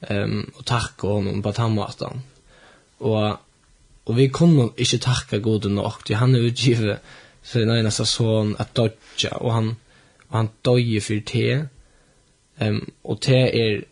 ehm 0.00 0.50
och 0.54 0.64
tacka 0.64 1.06
honom 1.06 1.42
på 1.42 1.52
tammaten 1.52 2.20
och 2.98 3.36
och 4.04 4.18
vi 4.18 4.30
kommer 4.30 4.70
inte 4.76 4.98
tacka 4.98 5.38
gode 5.38 5.68
nog 5.68 5.92
det 6.06 6.14
han 6.14 6.34
är 6.34 6.38
utgivet 6.38 7.02
så 7.42 7.58
den 7.58 7.78
ena 7.78 7.90
son 7.90 8.56
att 8.58 8.74
dodja 8.74 9.36
och 9.36 9.52
han 9.52 9.76
och 10.28 10.36
han 10.36 10.48
döjer 10.62 11.00
för 11.00 11.22
det 11.32 11.66
ehm 12.58 12.90
och 13.02 13.18
det 13.26 13.60
är 13.60 13.84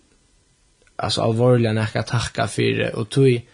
alltså 0.97 1.22
allvarliga 1.22 1.72
näka 1.72 2.03
tacka 2.03 2.47
för 2.47 2.78
det. 2.78 2.90
Och 2.92 3.09
tog 3.09 3.47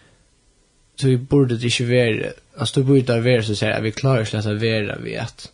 tog 0.95 1.19
borde 1.19 1.57
det 1.57 1.79
inte 1.79 1.85
vara 1.85 2.31
alltså 2.57 2.79
du 2.79 2.85
borde 2.85 3.21
vara 3.21 3.43
så 3.43 3.55
säga 3.55 3.79
vi 3.79 3.91
klarar 3.91 4.21
oss 4.21 4.33
att 4.33 4.45
vara 4.45 4.95
vi 4.95 5.17
att 5.17 5.51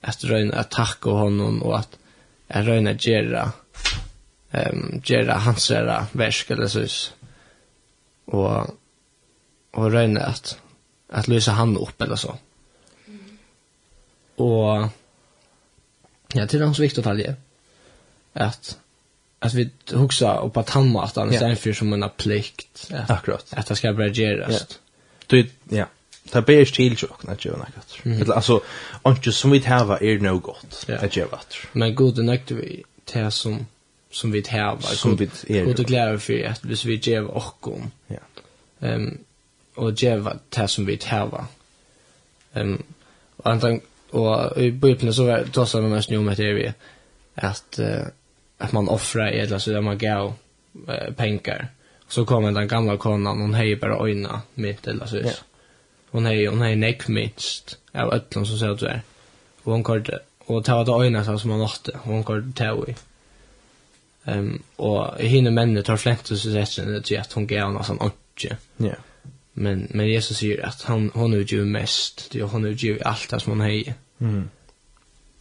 att 0.00 0.24
röna 0.24 0.56
attack 0.56 1.06
och 1.06 1.18
honom 1.18 1.62
och 1.62 1.78
att 1.78 1.98
att 2.48 2.66
röna 2.66 2.92
gera 2.92 3.52
ehm 4.50 4.92
um, 4.92 5.02
gera 5.04 5.34
hans 5.34 5.70
era 5.70 6.06
värsk 6.12 6.50
eller 6.50 6.66
så 6.66 6.86
och 8.24 8.66
och 9.70 9.90
röna 9.90 10.20
att 10.20 10.58
att 11.08 11.28
lösa 11.28 11.52
han 11.52 11.76
upp 11.76 12.02
eller 12.02 12.16
så. 12.16 12.38
Och 14.36 14.88
ja 16.32 16.46
till 16.46 16.62
hans 16.62 16.78
viktigt 16.78 17.06
att 17.06 17.18
det. 17.18 17.36
Att 18.32 18.78
att 19.46 19.54
vi 19.54 19.70
huxa 19.92 20.40
och 20.40 20.54
på 20.54 20.62
tamma 20.62 21.04
att 21.04 21.16
han 21.16 21.32
sen 21.32 21.56
för 21.56 21.72
som 21.72 21.92
en 21.92 22.10
plikt. 22.16 22.90
Akkurat. 23.08 23.46
Att 23.50 23.66
det 23.66 23.76
ska 23.76 23.92
börja 23.92 24.12
göras. 24.12 24.78
Du 25.26 25.48
ja. 25.68 25.86
Det 26.32 26.42
blir 26.42 26.64
stil 26.64 26.96
ju 26.98 27.06
också 27.06 27.26
när 27.26 27.36
jag 27.40 27.58
när 27.58 27.68
jag. 28.04 28.30
Alltså 28.30 28.60
inte 29.06 29.32
som 29.32 29.50
vi 29.50 29.58
har 29.58 30.02
är 30.02 30.18
no 30.18 30.38
gott. 30.38 30.84
Det 30.86 31.16
gör 31.16 31.26
vart. 31.26 31.66
Men 31.72 31.94
god 31.94 32.16
den 32.16 32.28
aktiv 32.28 32.82
det 33.12 33.30
som 33.30 33.66
som 34.10 34.32
vi 34.32 34.44
har 34.48 34.78
som 34.80 35.16
vi 35.16 35.30
är. 35.46 35.66
Och 35.66 35.74
det 35.74 35.84
glädje 35.84 36.18
för 36.18 36.44
att 36.44 36.64
vi 36.64 36.74
vi 36.84 36.94
ger 36.94 37.24
och 37.24 37.68
om. 37.68 37.90
Ja. 38.06 38.16
Ehm 38.80 39.18
och 39.74 40.02
ger 40.02 40.38
det 40.48 40.68
som 40.68 40.86
vi 40.86 41.00
har. 41.04 41.44
Ehm 42.54 42.82
och 43.36 43.50
antagligen 43.50 43.82
och 44.10 44.62
i 44.62 44.70
bibeln 44.70 45.14
så 45.14 45.24
var 45.24 45.38
det 45.38 45.44
då 45.52 45.66
så 45.66 45.82
mest 45.82 46.10
nu 46.10 46.20
med 46.20 46.36
det 46.36 46.52
vi 46.52 46.72
att 47.34 47.78
att 48.58 48.72
man 48.72 48.88
offrar 48.88 49.32
ett 49.32 49.62
så 49.62 49.70
där 49.70 49.80
man 49.80 49.98
gav 49.98 50.34
eh, 50.88 51.12
pengar. 51.14 51.68
Så 52.08 52.24
kommer 52.24 52.52
den 52.52 52.68
gamla 52.68 52.96
konan, 52.96 53.40
hon 53.40 53.54
hejer 53.54 53.76
bara 53.76 54.04
öjna 54.04 54.42
mitt 54.54 54.86
eller 54.86 55.06
så. 55.06 55.16
Ja. 55.16 55.30
Hon 56.10 56.26
hej 56.26 56.46
hon 56.46 56.62
hej 56.62 56.76
neck 56.76 57.08
minst 57.08 57.78
av 57.92 58.14
ötlån 58.14 58.46
som 58.46 58.58
säger 58.58 58.76
så. 58.76 58.90
Och 59.62 59.72
hon 59.72 59.82
kort, 59.82 60.08
och 60.38 60.64
ta 60.64 60.84
det 60.84 60.92
öjna 60.92 61.24
så 61.24 61.38
som 61.38 61.50
man 61.50 61.60
åtte, 61.60 61.98
hon 62.02 62.24
kort 62.24 62.44
ta 62.54 62.84
i. 62.88 62.94
Ehm 64.24 64.62
och 64.76 65.18
hinner 65.18 65.50
männen 65.50 65.82
tar 65.82 65.96
flänt 65.96 66.26
så 66.26 66.36
sätter 66.36 67.02
det 67.08 67.16
att 67.16 67.32
hon 67.32 67.46
gav 67.46 67.72
någon 67.72 67.84
sån 67.84 67.98
åtje. 67.98 68.56
Ja. 68.76 68.94
Men, 69.52 69.88
men 69.90 70.08
Jesus 70.08 70.38
säger 70.38 70.66
att 70.66 70.82
han, 70.82 71.10
hon 71.14 71.34
utgör 71.34 71.64
mest, 71.64 72.28
Det 72.32 72.38
är 72.40 72.44
hon 72.44 72.64
utgör 72.64 73.02
allt 73.04 73.30
det 73.30 73.40
som 73.40 73.52
hon 73.52 73.60
hej. 73.60 73.94
Mm. 74.18 74.48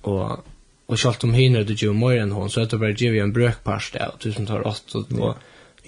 Och 0.01 0.45
och 0.86 0.99
självt 0.99 1.23
om 1.23 1.33
hinner 1.33 1.63
det 1.63 1.81
ju 1.81 1.93
mer 1.93 2.17
än 2.17 2.31
hon 2.31 2.49
så 2.49 2.61
att 2.61 2.69
det 2.69 2.77
bara 2.77 2.89
ger 2.89 3.23
en 3.23 3.33
brökpast 3.33 3.93
där 3.93 4.11
tusen 4.19 4.45
tar 4.45 4.67
åt 4.67 4.95
och 4.95 5.05
då 5.09 5.36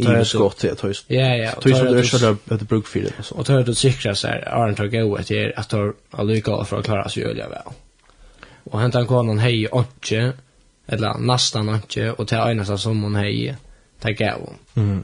tar 0.03 0.13
det 0.13 0.25
skott 0.25 0.57
till 0.57 0.71
att 0.71 0.83
Ja 1.07 1.35
ja. 1.35 1.51
Tusen 1.61 1.93
det 1.93 2.03
så 2.03 2.31
att 2.31 2.59
det 2.59 2.67
bruk 2.67 2.87
för 2.87 2.99
det 2.99 3.23
så. 3.23 3.35
Och 3.35 3.45
tar 3.45 3.63
det 3.63 3.75
säkra 3.75 4.15
så 4.15 4.27
här 4.27 4.47
Arn 4.47 4.75
tar 4.75 4.87
gå 4.87 5.15
att 5.15 5.27
det 5.27 5.53
att 5.55 5.69
tar 5.69 5.93
alluka 6.11 6.63
för 6.63 6.79
att 6.79 6.85
klara 6.85 7.09
sig 7.09 7.23
öliga 7.23 7.49
väl. 7.49 7.61
Och 8.63 8.79
han 8.79 9.07
konan 9.07 9.39
hej 9.39 9.67
åtje 9.67 10.33
eller 10.87 11.17
nästan 11.17 11.69
åtje 11.69 12.11
och 12.11 12.27
tar 12.27 12.51
ena 12.51 12.77
som 12.77 13.03
hon 13.03 13.15
hej 13.15 13.55
tar 13.99 14.11
gå. 14.11 14.53
Mm. 14.75 15.03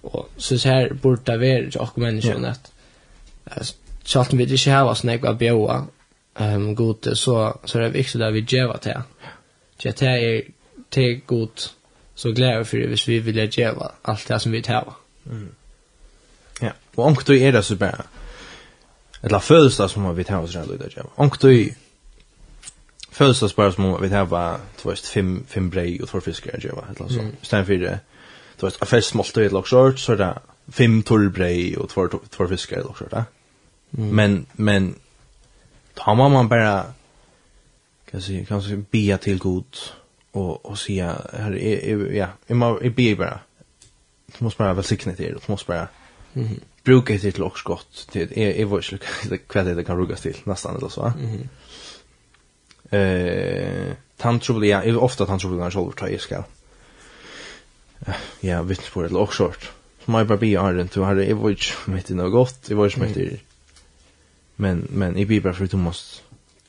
Och 0.00 0.30
så 0.36 0.58
så 0.58 0.68
här 0.68 0.92
borde 1.02 1.22
det 1.24 1.38
vara 1.38 1.84
och 1.84 1.98
människan 1.98 2.44
att 2.44 2.72
Sjalt 4.08 4.32
vi 4.32 4.44
det 4.44 4.56
ikke 4.56 4.72
har 4.72 4.88
oss 4.88 5.04
jeg 5.04 5.22
var 5.22 5.84
um, 6.40 6.74
god 6.76 7.16
så, 7.16 7.58
så 7.64 7.78
er 7.78 7.82
det 7.82 7.94
viktigt 7.94 8.22
att 8.22 8.34
vi 8.34 8.40
gjør 8.40 8.78
det 8.82 8.92
her. 8.92 9.02
Så 9.78 9.88
det 9.88 10.02
är 10.02 10.42
det 10.94 11.10
er 11.10 11.20
god 11.26 11.70
så 12.14 12.32
gleder 12.32 12.64
för 12.64 12.78
det 12.78 12.88
hvis 12.88 13.08
vi 13.08 13.18
vill 13.18 13.36
gjøre 13.36 13.90
allt 14.04 14.28
det 14.28 14.40
som 14.40 14.52
vi 14.52 14.62
tar. 14.62 14.96
Mm. 15.24 15.48
Ja, 16.62 16.70
og 16.96 17.26
du 17.26 17.32
er 17.32 17.50
det 17.50 17.64
så 17.64 17.76
bare 17.76 18.02
eller 19.22 19.38
føles 19.38 19.76
det 19.76 19.90
som 19.90 20.16
vi 20.16 20.24
tar 20.24 20.36
oss 20.36 20.56
rett 20.56 20.70
og 20.70 20.92
slett. 20.92 21.06
Omkring 21.16 21.52
du 21.52 21.74
det 23.18 23.54
bare 23.56 23.72
som 23.72 24.02
vi 24.02 24.08
tar 24.08 24.24
bare 24.24 24.60
du 24.82 24.88
vet, 24.88 25.06
fem, 25.06 25.44
fem 25.48 25.70
brei 25.70 25.98
og 26.02 26.08
två 26.08 26.20
fiskar 26.20 26.50
eller 26.50 26.68
gjøre, 26.68 26.84
eller 26.88 27.08
så. 27.08 27.20
Mm. 27.20 27.34
Stedet 27.42 27.66
for 27.66 27.74
det, 27.74 27.98
du 28.60 28.66
vet, 28.66 28.76
jeg 28.80 28.88
fest 28.88 29.14
målte 29.14 29.44
et 29.44 29.52
lagsjort, 29.52 30.00
så 30.00 30.12
er 30.12 30.16
det 30.16 30.32
fem 30.68 31.02
torr 31.02 31.28
brei 31.34 31.74
og 31.76 31.88
två 31.88 32.08
två 32.30 32.48
fisker 32.48 32.76
eller 32.76 33.00
gjøre. 33.00 33.24
Mm. 33.92 34.04
Men, 34.04 34.46
men 34.54 34.94
då 36.06 36.14
må 36.14 36.28
man 36.28 36.48
bara 36.48 36.84
kan 38.10 38.22
se 38.22 38.44
kan 38.44 38.62
se 38.62 38.76
be 38.76 39.18
till 39.18 39.38
god 39.38 39.76
och 40.32 40.66
och 40.66 40.78
säga 40.78 41.16
här 41.32 41.56
är 41.56 42.12
ja, 42.12 42.28
man 42.48 42.78
är 42.82 42.90
be 42.90 43.16
bara. 43.16 43.40
Du 44.26 44.44
måste 44.44 44.58
bara 44.58 44.74
välsigna 44.74 45.12
det, 45.16 45.32
du 45.32 45.38
måste 45.46 45.66
bara 45.66 45.88
mhm 46.32 46.60
bruka 46.88 47.12
det 47.12 47.32
till 47.32 47.42
också 47.42 47.68
gott. 47.68 48.08
till 48.12 48.32
är 48.38 48.50
är 48.50 48.64
vad 48.64 48.84
skulle 48.84 49.00
kväll 49.48 49.76
det 49.76 49.84
kan 49.84 49.96
rugas 49.96 50.20
till 50.20 50.36
nästan 50.44 50.76
eller 50.76 50.88
så. 50.88 51.12
Mhm. 51.18 51.48
Eh, 52.90 53.92
tantroblia, 54.16 54.84
är 54.84 54.96
ofta 54.96 55.26
tantroblia 55.26 55.70
själv 55.70 55.92
tar 55.92 56.08
jag 56.08 56.20
ska. 56.20 56.44
Ja, 58.40 58.62
vittnesbörd 58.62 59.06
eller 59.06 59.20
också. 59.20 59.52
Så 60.04 60.10
man 60.10 60.26
bara 60.26 60.38
be 60.38 60.46
är 60.46 60.74
det, 60.74 60.94
du 60.94 61.00
har 61.00 61.14
det, 61.14 61.26
är 61.30 61.34
vad 61.34 61.56
mitt 61.86 62.10
i 62.10 62.14
något 62.14 62.32
gott, 62.32 62.70
i 62.70 62.74
vad 62.74 62.92
som 62.92 63.02
heter 63.02 63.40
men 64.60 64.86
men 64.90 65.16
i 65.16 65.26
bibeln 65.26 65.54
för 65.54 65.66
du 65.66 65.76
måste 65.76 66.22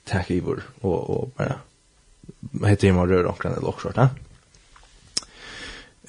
ta 0.03 0.21
i 0.27 0.39
vår 0.39 0.63
och 0.81 1.09
och 1.09 1.29
bara 1.35 1.59
heter 2.67 2.87
ju 2.87 2.93
man 2.93 3.09
rör 3.09 3.25
omkring 3.25 3.53
det 3.53 3.59
också 3.59 3.89
va 3.95 4.09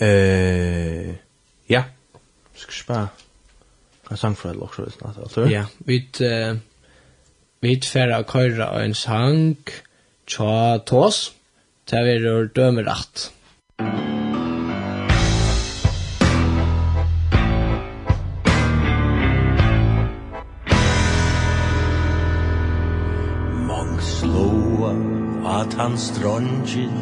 eh 0.06 1.14
ja. 1.66 1.84
Ska 2.54 2.72
spa 2.72 3.08
kan 4.08 4.16
sang 4.16 4.36
för 4.36 4.54
det 4.54 4.60
också 4.60 4.84
visst 4.84 5.02
alltså 5.02 5.48
ja 5.48 5.66
vi 5.78 6.08
vi 7.60 7.80
färra 7.80 8.24
köra 8.24 8.82
en 8.84 8.94
sang 8.94 9.56
tja 10.26 10.78
tos 10.78 11.32
där 11.84 12.04
vi 12.04 12.18
rör 12.18 12.44
dömer 12.44 12.82
rätt 12.82 13.32
at 25.60 25.74
han 25.74 25.96
dronjen 26.16 26.96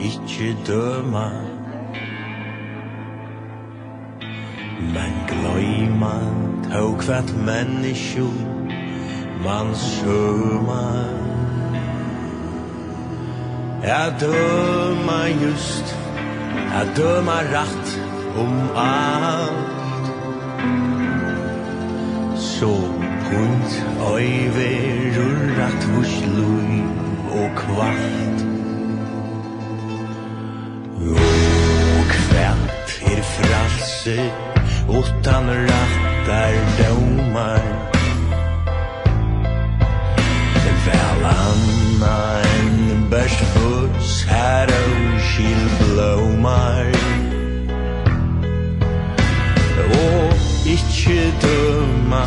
ikkje 0.00 0.56
døma. 0.66 1.28
Men 4.94 5.12
gløyma 5.30 6.14
tau 6.70 6.94
kvart 7.02 7.30
menneskjo 7.46 8.28
man 9.44 9.74
sjøma 9.74 10.86
Er 13.82 14.12
døma 14.20 15.20
just, 15.42 15.96
er 16.78 16.86
døma 16.96 17.38
rætt 17.54 17.98
om 18.38 18.54
alt. 18.76 20.06
Så 22.38 22.58
so, 22.58 22.72
oi 24.12 24.30
verur 24.54 25.40
rætt 25.58 25.88
vurs 25.94 26.14
lui 26.36 26.91
og 27.32 27.50
kvart. 27.56 28.42
Og 31.00 32.04
kvart 32.14 32.90
er 33.12 33.22
fralse 33.22 34.18
Utan 34.88 35.44
rattar 35.68 36.54
domar 36.78 37.62
Vel 40.84 41.24
anna 41.24 42.42
en 42.42 43.06
bärsbuss 43.10 44.24
Här 44.28 44.66
oskil 44.66 45.62
blomar 45.78 46.86
Og 49.94 50.34
ikkje 50.66 51.32
døma 51.42 52.24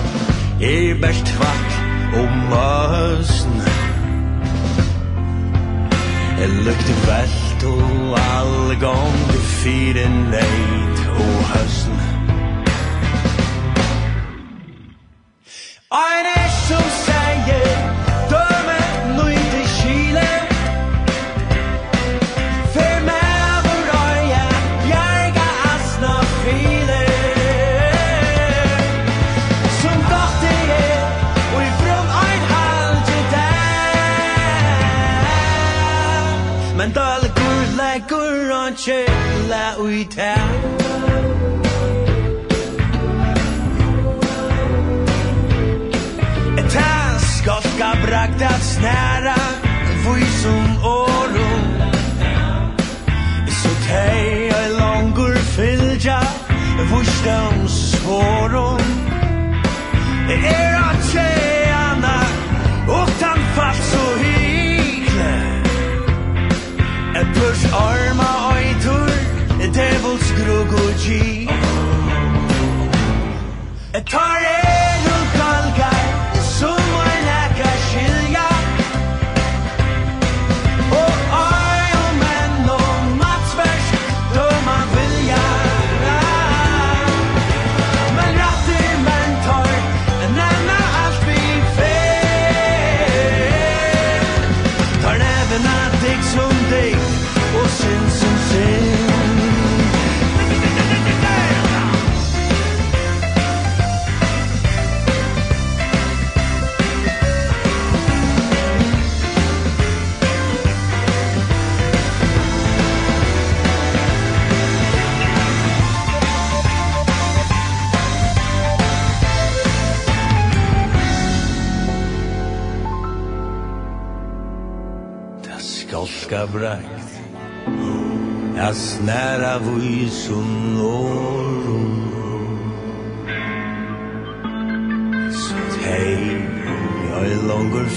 Er 0.62 1.02
best 1.02 1.26
tvart 1.26 1.72
Om 2.16 2.32
møsn. 2.50 3.75
Jeg 6.40 6.50
lukte 6.50 6.96
velt 7.08 7.64
og 7.64 8.20
alle 8.20 8.76
gong 8.80 9.20
Det 9.32 9.44
fire 9.64 10.10
neid 10.32 10.98
og 11.16 11.38
høsten. 11.54 12.00
Ein 15.92 16.35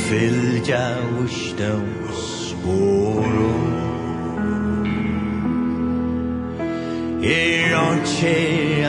fylgja 0.09 0.87
ustum 1.22 1.89
sporum 2.12 3.64
Er 7.22 7.74
on 7.76 8.01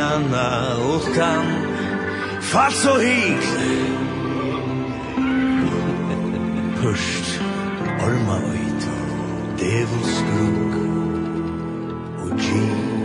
anna 0.09 0.51
utkan 0.95 1.45
Fast 2.41 2.85
og 2.87 3.01
hik 3.03 3.43
Pørst 6.81 7.41
orma 8.05 8.37
ut 8.53 8.87
Devil 9.59 10.05
skug 10.13 10.79
Og 12.23 12.31
gik 12.37 12.98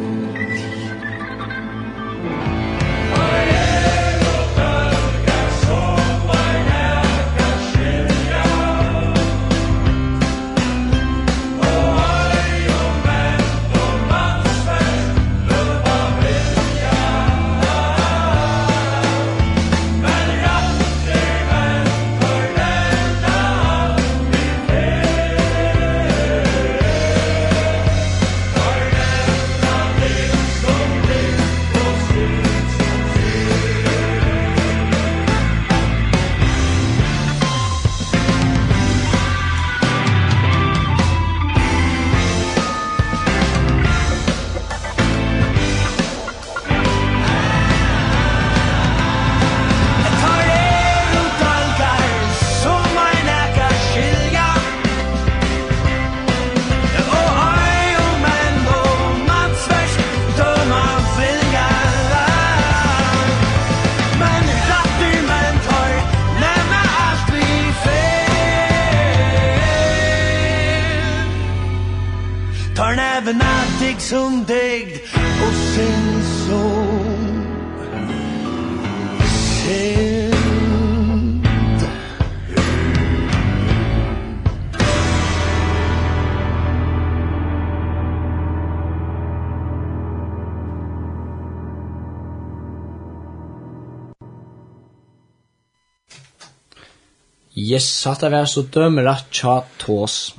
Yes, 97.54 97.86
satt 97.86 98.24
det 98.24 98.32
vær 98.34 98.48
så 98.50 98.64
dømer 98.74 99.08
at 99.12 99.28
tja 99.34 99.60
tås. 99.78 100.34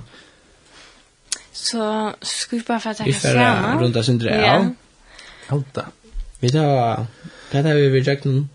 Så 1.55 1.85
skal 2.21 2.59
vi 2.59 2.65
bare 2.67 2.83
få 2.83 2.93
takke 2.93 3.13
sammen. 3.13 3.39
Vi 3.39 3.77
får 3.77 3.83
rundt 3.85 3.99
oss 4.01 4.11
indre, 4.11 4.35
ja. 4.35 4.57
Alt 5.55 5.71
da. 5.75 5.85
Vi 6.41 6.51
tar, 6.51 7.05
det 7.51 7.63
tar 7.63 7.79
vi 7.79 7.89
ved 7.93 8.09
jøkken. 8.11 8.49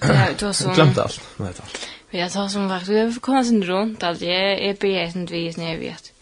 Glemt 0.00 0.98
alt, 0.98 1.20
nei 1.38 1.52
alt. 1.52 1.80
Vi 2.08 2.22
har 2.22 2.30
tatt 2.32 2.52
som 2.54 2.70
vakt, 2.70 2.88
vi 2.88 3.02
har 3.02 3.18
kommet 3.20 3.44
oss 3.44 3.68
rundt 3.68 4.06
alt, 4.08 4.24
jeg 4.24 4.62
er 4.70 4.78
begjent 4.80 5.30
vi 5.34 5.44
når 5.56 5.74
jeg 5.74 5.82
vet 5.82 6.14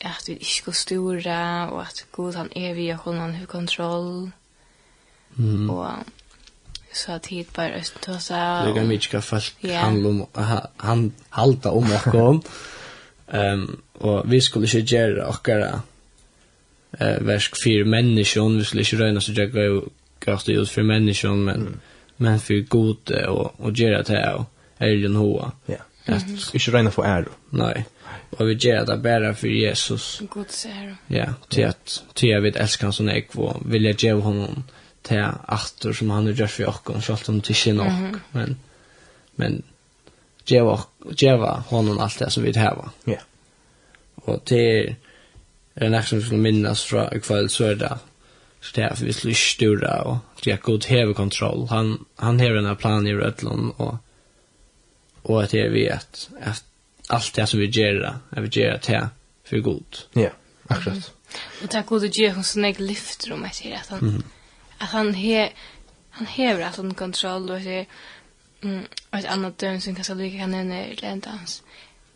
at 0.00 0.28
vi 0.28 0.32
ikke 0.32 0.62
går 0.64 0.72
store, 0.72 1.68
og 1.70 1.82
at 1.82 2.06
god 2.12 2.34
han 2.34 2.48
er 2.56 2.74
vi 2.74 2.88
og 2.88 2.98
hun 3.04 3.18
har 3.18 3.46
kontroll. 3.46 4.30
Mm. 5.36 5.70
Og 5.70 6.04
så 6.92 7.18
tid 7.18 7.46
bara 7.54 7.74
öst 7.74 7.94
då 8.06 8.18
så 8.18 8.34
det 8.34 8.72
kan 8.74 8.88
mycket 8.88 9.24
fast 9.24 9.54
handla 9.64 10.08
om 10.08 10.26
han 10.76 11.12
halta 11.28 11.70
om 11.70 11.92
och 11.92 12.02
kom 12.12 12.42
ehm 13.28 13.82
och 13.92 14.32
vi 14.32 14.40
skulle 14.40 14.66
ju 14.66 14.80
göra 14.80 15.26
och 15.26 15.48
göra 15.48 15.82
eh 16.98 17.20
verk 17.20 17.56
för 17.62 17.84
människan 17.84 18.58
vi 18.58 18.64
skulle 18.64 18.82
ju 18.82 18.98
röna 18.98 19.20
så 19.20 19.32
jag 19.32 19.52
går 19.52 19.84
gast 20.20 20.48
ut 20.48 20.70
för 20.70 20.82
människan 20.82 21.44
men 21.44 21.80
men 22.16 22.40
för 22.40 22.60
god 22.60 23.10
och 23.10 23.60
och 23.60 23.72
göra 23.72 24.02
det 24.02 24.12
här 24.12 24.44
är 24.78 24.88
ju 24.88 25.14
hoa. 25.14 25.52
Ja. 25.66 25.76
Att 26.06 26.54
inte 26.54 26.70
röna 26.70 26.90
för 26.90 27.02
är 27.04 27.28
nej 27.50 27.84
och 28.30 28.48
vi 28.48 28.54
gör 28.54 28.86
det 28.86 28.96
bara 28.96 29.34
för 29.34 29.48
Jesus. 29.48 30.22
God 30.30 30.50
ser 30.50 30.96
ja 31.06 31.34
till 31.48 31.66
att 31.66 32.02
till 32.14 32.28
jag 32.28 32.40
vet 32.40 32.56
älskar 32.56 32.86
han 32.86 32.92
så 32.92 33.02
nek 33.02 33.34
och 33.34 33.72
vill 33.74 33.84
jag 33.84 34.02
ge 34.02 34.12
honom 34.12 34.64
til 35.10 35.26
atter 35.48 35.96
som 35.96 36.10
han 36.14 36.28
har 36.30 36.38
gjort 36.38 36.54
for 36.54 36.70
okken, 36.70 37.02
selv 37.02 37.32
om 37.32 37.40
det 37.40 37.56
ikke 37.56 37.70
er 37.70 37.78
nok, 37.80 37.92
mm 37.92 38.14
-hmm. 38.14 38.20
men, 38.32 38.58
men 39.36 39.62
djeva, 40.46 40.78
djeva 41.18 41.62
honom 41.70 41.98
alt 41.98 42.18
det 42.18 42.32
som 42.32 42.42
vi 42.42 42.52
har. 42.56 42.92
Ja. 43.06 43.12
Yeah. 43.12 43.22
Og 44.14 44.42
det 44.48 44.96
er 45.76 45.86
en 45.86 45.94
aksjon 45.94 46.20
som 46.20 46.26
skulle 46.26 46.42
minnes 46.42 46.84
fra 46.86 47.08
i 47.16 47.18
kveld, 47.18 47.48
så 47.48 47.64
er 47.64 47.74
det 47.74 47.98
så 48.60 48.72
det 48.76 48.84
er 48.84 48.94
for 48.94 49.04
vi 49.04 49.12
skulle 49.12 49.32
ikke 49.32 49.52
styre, 49.52 50.02
og 50.04 50.18
det 50.44 50.52
er 50.52 50.56
god 50.56 50.86
hevekontroll. 50.86 51.68
Han, 51.68 52.06
han 52.18 52.40
har 52.40 52.52
denne 52.52 52.76
planen 52.76 53.06
i 53.06 53.14
Rødland, 53.14 53.72
og, 53.78 53.96
og 55.24 55.42
at 55.42 55.52
det 55.52 55.60
er 55.60 55.70
vi 55.70 55.86
at, 55.86 56.28
at 56.40 56.62
allt 57.08 57.36
det 57.36 57.48
som 57.48 57.60
vi 57.60 57.70
gjør, 57.70 58.20
er 58.32 58.40
vi 58.40 58.48
gjør 58.48 58.76
det 58.76 59.08
for 59.48 59.60
god. 59.60 60.04
Ja, 60.16 60.28
akkurat. 60.68 60.96
Mm. 60.96 61.38
Og 61.62 61.72
det 61.72 61.74
er 61.74 61.82
god 61.82 62.04
å 62.04 62.12
gjøre 62.12 62.34
hos 62.34 62.56
en 62.56 62.64
egen 62.64 62.86
lyfter 62.86 63.32
om 63.32 63.44
etter 63.44 63.74
at 63.80 63.88
han, 63.88 63.98
mm 64.04 64.16
-hmm 64.16 64.39
att 64.80 64.90
han 64.90 65.14
he 65.14 65.52
han 66.10 66.26
hever 66.26 66.60
att 66.60 66.76
han 66.76 66.94
kontroll 66.94 67.50
och 67.50 67.60
det 67.60 67.86
mm 68.62 68.84
ett 69.12 69.26
annat 69.26 69.58
döm 69.58 69.80
som 69.80 69.94
kanske 69.94 70.14
lika 70.14 70.38
kan 70.38 70.50
nämna 70.50 70.86
i 70.86 70.96
ländans 70.96 71.62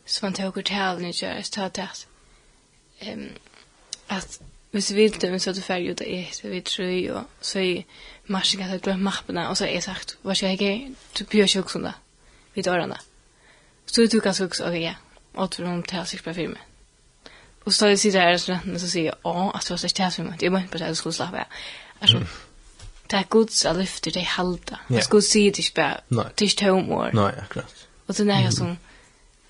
så 0.05 0.27
man 0.27 0.33
tog 0.33 0.59
ut 0.59 0.69
här 0.69 0.99
nu 0.99 1.11
gör 1.11 1.35
det 1.35 1.59
att 1.67 1.79
att 1.79 2.07
ehm 2.99 3.29
att 4.07 4.41
hvis 4.71 4.91
vi 4.91 4.95
vill 4.95 5.13
döm 5.13 5.41
så 5.41 5.51
att 5.51 5.65
färg 5.65 5.87
ut 5.87 6.01
är 6.01 6.29
så 6.33 6.49
vi 6.49 6.61
tror 6.61 6.89
ju 6.89 7.15
så 7.41 7.59
i 7.59 7.87
marschen 8.27 8.61
kan 8.61 8.71
jag 8.71 8.81
glömma 8.81 9.03
mappen 9.03 9.39
och 9.39 9.59
så 9.59 9.65
är 9.65 9.81
sagt 9.81 10.17
vad 10.23 10.37
ska 10.37 10.47
jag 10.47 10.63
ge 10.63 10.91
du 11.13 11.25
björs 11.25 11.57
ju 11.57 11.61
också 11.61 11.79
vi 11.79 11.93
vid 12.55 12.65
dörrarna 12.65 13.01
så 13.87 14.01
du 14.01 14.21
kan 14.21 14.35
också 14.41 14.65
okej 14.65 14.83
ja. 14.83 14.95
Åt 15.37 15.55
för 15.55 15.65
hon 15.65 15.83
tar 15.83 16.05
sig 16.05 16.21
på 16.21 16.35
filmen. 16.35 16.59
Och 17.65 17.75
så 17.75 17.97
sitter 17.97 18.19
jag 18.19 18.31
i 18.31 18.35
restauranten 18.35 18.75
och 18.75 18.81
så 18.81 18.89
säger 18.89 19.07
jag, 19.07 19.17
ja, 19.23 19.51
att 19.55 19.67
det 19.67 19.71
var 19.71 19.79
så 19.79 20.03
här 20.03 20.11
filmen. 20.11 20.35
Det 20.39 20.47
är 20.47 20.51
bara 20.51 20.61
inte 20.61 20.73
på 20.73 20.79
det 20.79 20.85
här, 20.85 20.91
jag 20.91 20.97
skulle 20.97 21.13
slappa. 21.13 21.47
Alltså, 21.99 22.23
det 23.07 23.17
är 23.17 23.25
Guds 23.31 23.67
alla 23.67 23.79
lyfter 23.79 24.11
det 24.11 24.21
halda. 24.21 24.73
Yeah. 24.73 24.81
Jag 24.89 25.05
skulle 25.05 25.23
säga 25.23 25.53
det 25.57 25.59
inte 25.59 26.01
bara 26.09 26.29
till 26.29 26.51
tomor. 26.51 27.11
Nej, 27.13 27.33
akkurat. 27.43 27.87
Och 28.07 28.17
sen 28.17 28.31
är 28.31 28.45
jag 28.45 28.55
som 28.55 28.77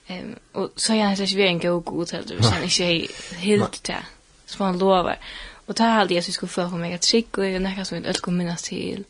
ehm 0.06 0.34
och 0.52 0.70
så 0.76 0.92
är 0.92 0.96
jag 0.96 1.10
inte 1.12 1.42
en 1.42 1.58
god 1.58 1.84
god 1.84 2.12
heller. 2.12 2.42
Så 2.42 2.82
är 2.82 2.90
er 2.90 3.36
helt 3.36 3.84
det. 3.84 4.02
Som 4.46 4.66
han 4.66 4.78
lovar. 4.78 5.18
Och 5.66 5.74
det 5.74 5.82
här 5.82 6.00
alltid 6.00 6.16
jag 6.16 6.24
så 6.24 6.32
skulle 6.32 6.50
få 6.50 6.68
mig 6.68 6.94
att 6.94 7.04
skicka 7.04 7.40
och 7.40 7.62
näka 7.62 7.84
som 7.84 8.04
ett 8.04 8.20
kom 8.20 8.36
minnas 8.36 8.62
till. 8.62 9.04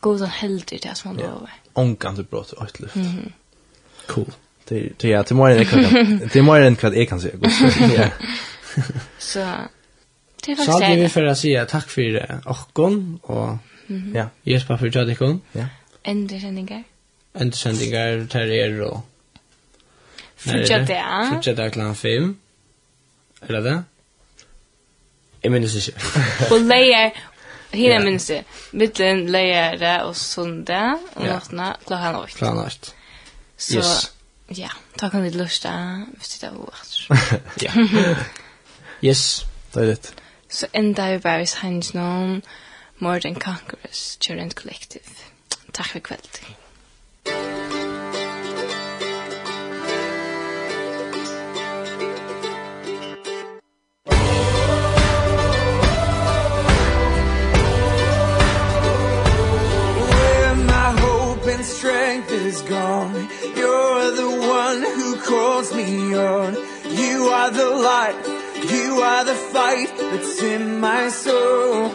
Goda 0.00 0.26
helder 0.26 0.78
det 0.82 0.94
som 0.94 1.14
man 1.14 1.22
lovar. 1.22 1.52
Onkan 1.72 2.14
du 2.14 2.22
brott 2.22 2.52
åt 2.52 2.80
lyft. 2.80 2.96
Mm. 2.96 3.32
Cool. 4.06 4.32
Det 4.64 4.92
det 4.96 5.12
är 5.12 5.24
det 5.28 5.34
mer 5.34 5.50
än 5.50 6.28
det 6.32 6.38
är 6.38 6.42
mer 6.42 6.60
än 6.60 6.76
vad 6.82 6.96
jag 6.96 7.08
kan 7.08 7.20
säga. 7.20 7.34
Ja. 7.96 8.10
Så 9.18 9.52
det 10.48 10.52
är 10.52 10.56
faktiskt 10.56 10.78
Så 10.78 10.84
det 10.84 10.96
vi 10.96 11.08
för 11.08 11.24
att 11.24 11.38
säga 11.38 11.66
tack 11.66 11.88
för 11.88 12.40
åkon 12.46 13.18
och 13.22 13.56
ja, 14.14 14.28
Jesper 14.42 14.76
för 14.76 14.96
Jadikon. 14.96 15.40
Ja. 15.52 15.66
Endersendingar. 16.02 16.84
Endersendingar 17.32 18.26
tar 18.26 18.40
er 18.40 18.82
och 18.82 19.00
Fortsätta. 20.36 21.30
Fortsätta 21.34 21.70
klockan 21.70 21.94
fem. 21.94 22.38
Eller 23.48 23.60
det? 23.60 23.82
Jag 25.40 25.52
minns 25.52 25.88
inte. 25.88 26.00
Och 26.50 26.60
lejer, 26.60 27.12
hela 27.70 28.04
minns 28.04 28.26
det. 28.26 28.44
Mittlen 28.70 29.32
lejer 29.32 30.04
och 30.04 30.16
söndag 30.16 30.98
och 31.14 31.26
nattna 31.26 31.76
klockan 31.86 32.14
åtta. 32.14 32.26
Klockan 32.26 32.58
åtta. 32.58 32.92
Så, 33.56 33.82
ja, 34.48 34.70
ta 34.96 35.10
kan 35.10 35.22
vi 35.22 35.30
lusta, 35.30 36.04
Hvis 36.16 36.38
det 36.38 36.46
er 36.46 36.52
vårt. 36.54 37.08
Ja. 37.62 37.70
Yes, 39.00 39.44
det 39.72 39.80
är 39.80 39.86
det. 39.86 40.12
Så 40.48 40.66
enda 40.72 41.10
vi 41.10 41.18
bare 41.18 41.46
hans 41.60 41.94
noen 41.94 42.42
More 42.98 43.20
Than 43.20 43.34
Conquerors, 43.34 44.16
Children 44.20 44.50
Collective. 44.50 45.04
Takk 45.72 45.86
for 45.86 46.00
kveld. 46.00 46.40
strength 61.78 62.30
is 62.32 62.62
gone 62.62 63.14
You're 63.54 64.10
the 64.22 64.30
one 64.60 64.82
who 64.82 65.16
calls 65.20 65.74
me 65.74 66.14
on 66.14 66.54
You 66.96 67.28
are 67.28 67.50
the 67.50 67.70
light 67.70 68.47
You 68.64 69.00
are 69.02 69.24
the 69.24 69.34
fight 69.34 69.88
that's 69.96 70.42
in 70.42 70.80
my 70.80 71.08
soul. 71.10 71.92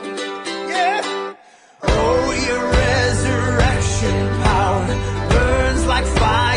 Yeah. 0.70 1.34
Oh, 1.82 2.32
your 2.48 2.64
resurrection 2.72 4.30
power 4.44 4.88
Burns 5.30 5.86
like 5.86 6.06
fire. 6.06 6.53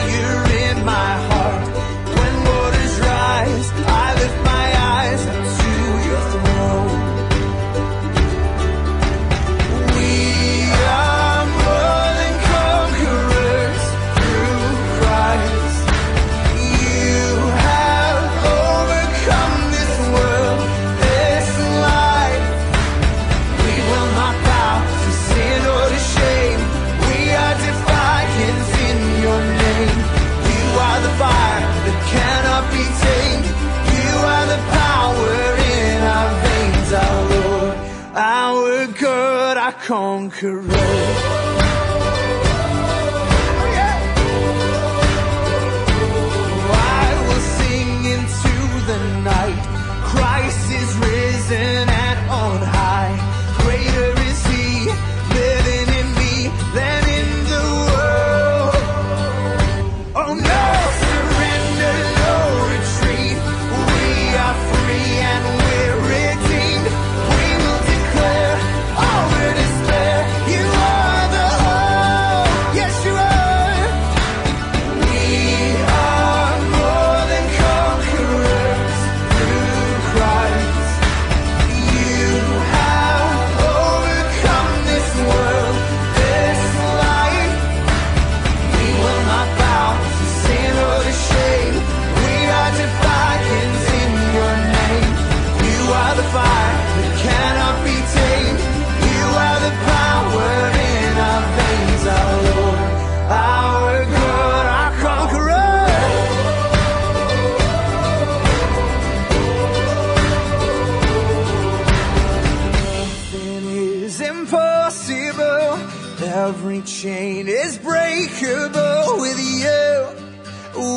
Every 116.37 116.83
chain 116.83 117.49
is 117.49 117.79
breakable 117.79 119.21
with 119.25 119.41
you. 119.41 120.07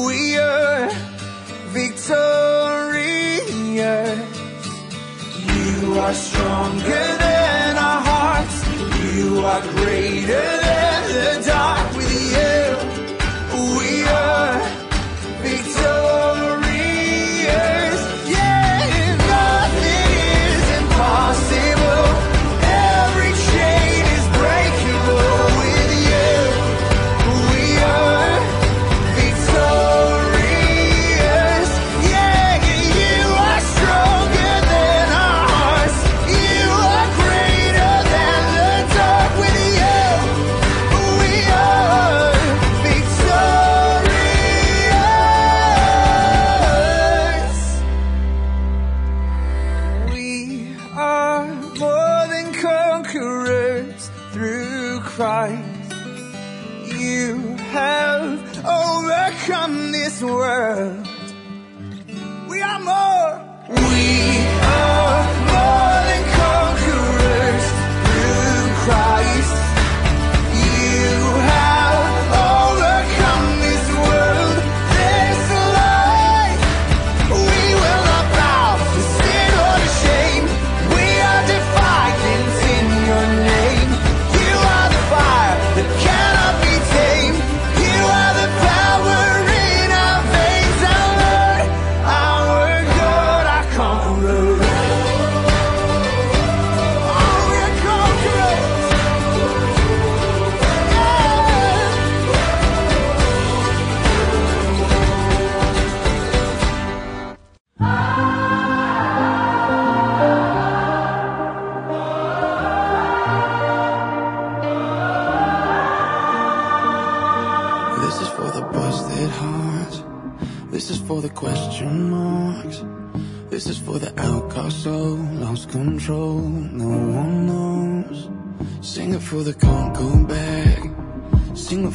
We 0.05 0.37
are 0.37 0.89
victorious. 1.69 3.49
You 5.47 5.97
are 5.97 6.13
stronger 6.13 7.05
than 7.23 7.77
our 7.77 8.01
hearts. 8.01 8.57
You 9.15 9.39
are 9.45 9.61
greater 9.61 10.47
than 10.67 11.03
the 11.13 11.43
dark. 11.47 11.98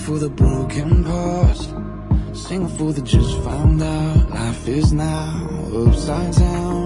for 0.05 0.19
the 0.19 0.29
broken 0.29 1.03
past 1.03 1.75
Sing 2.35 2.69
for 2.77 2.93
the 2.93 3.01
just 3.01 3.39
found 3.43 3.81
out. 3.81 4.29
Life 4.31 4.69
is 4.69 4.93
now 4.93 5.61
upside 5.73 6.35
down. 6.35 6.84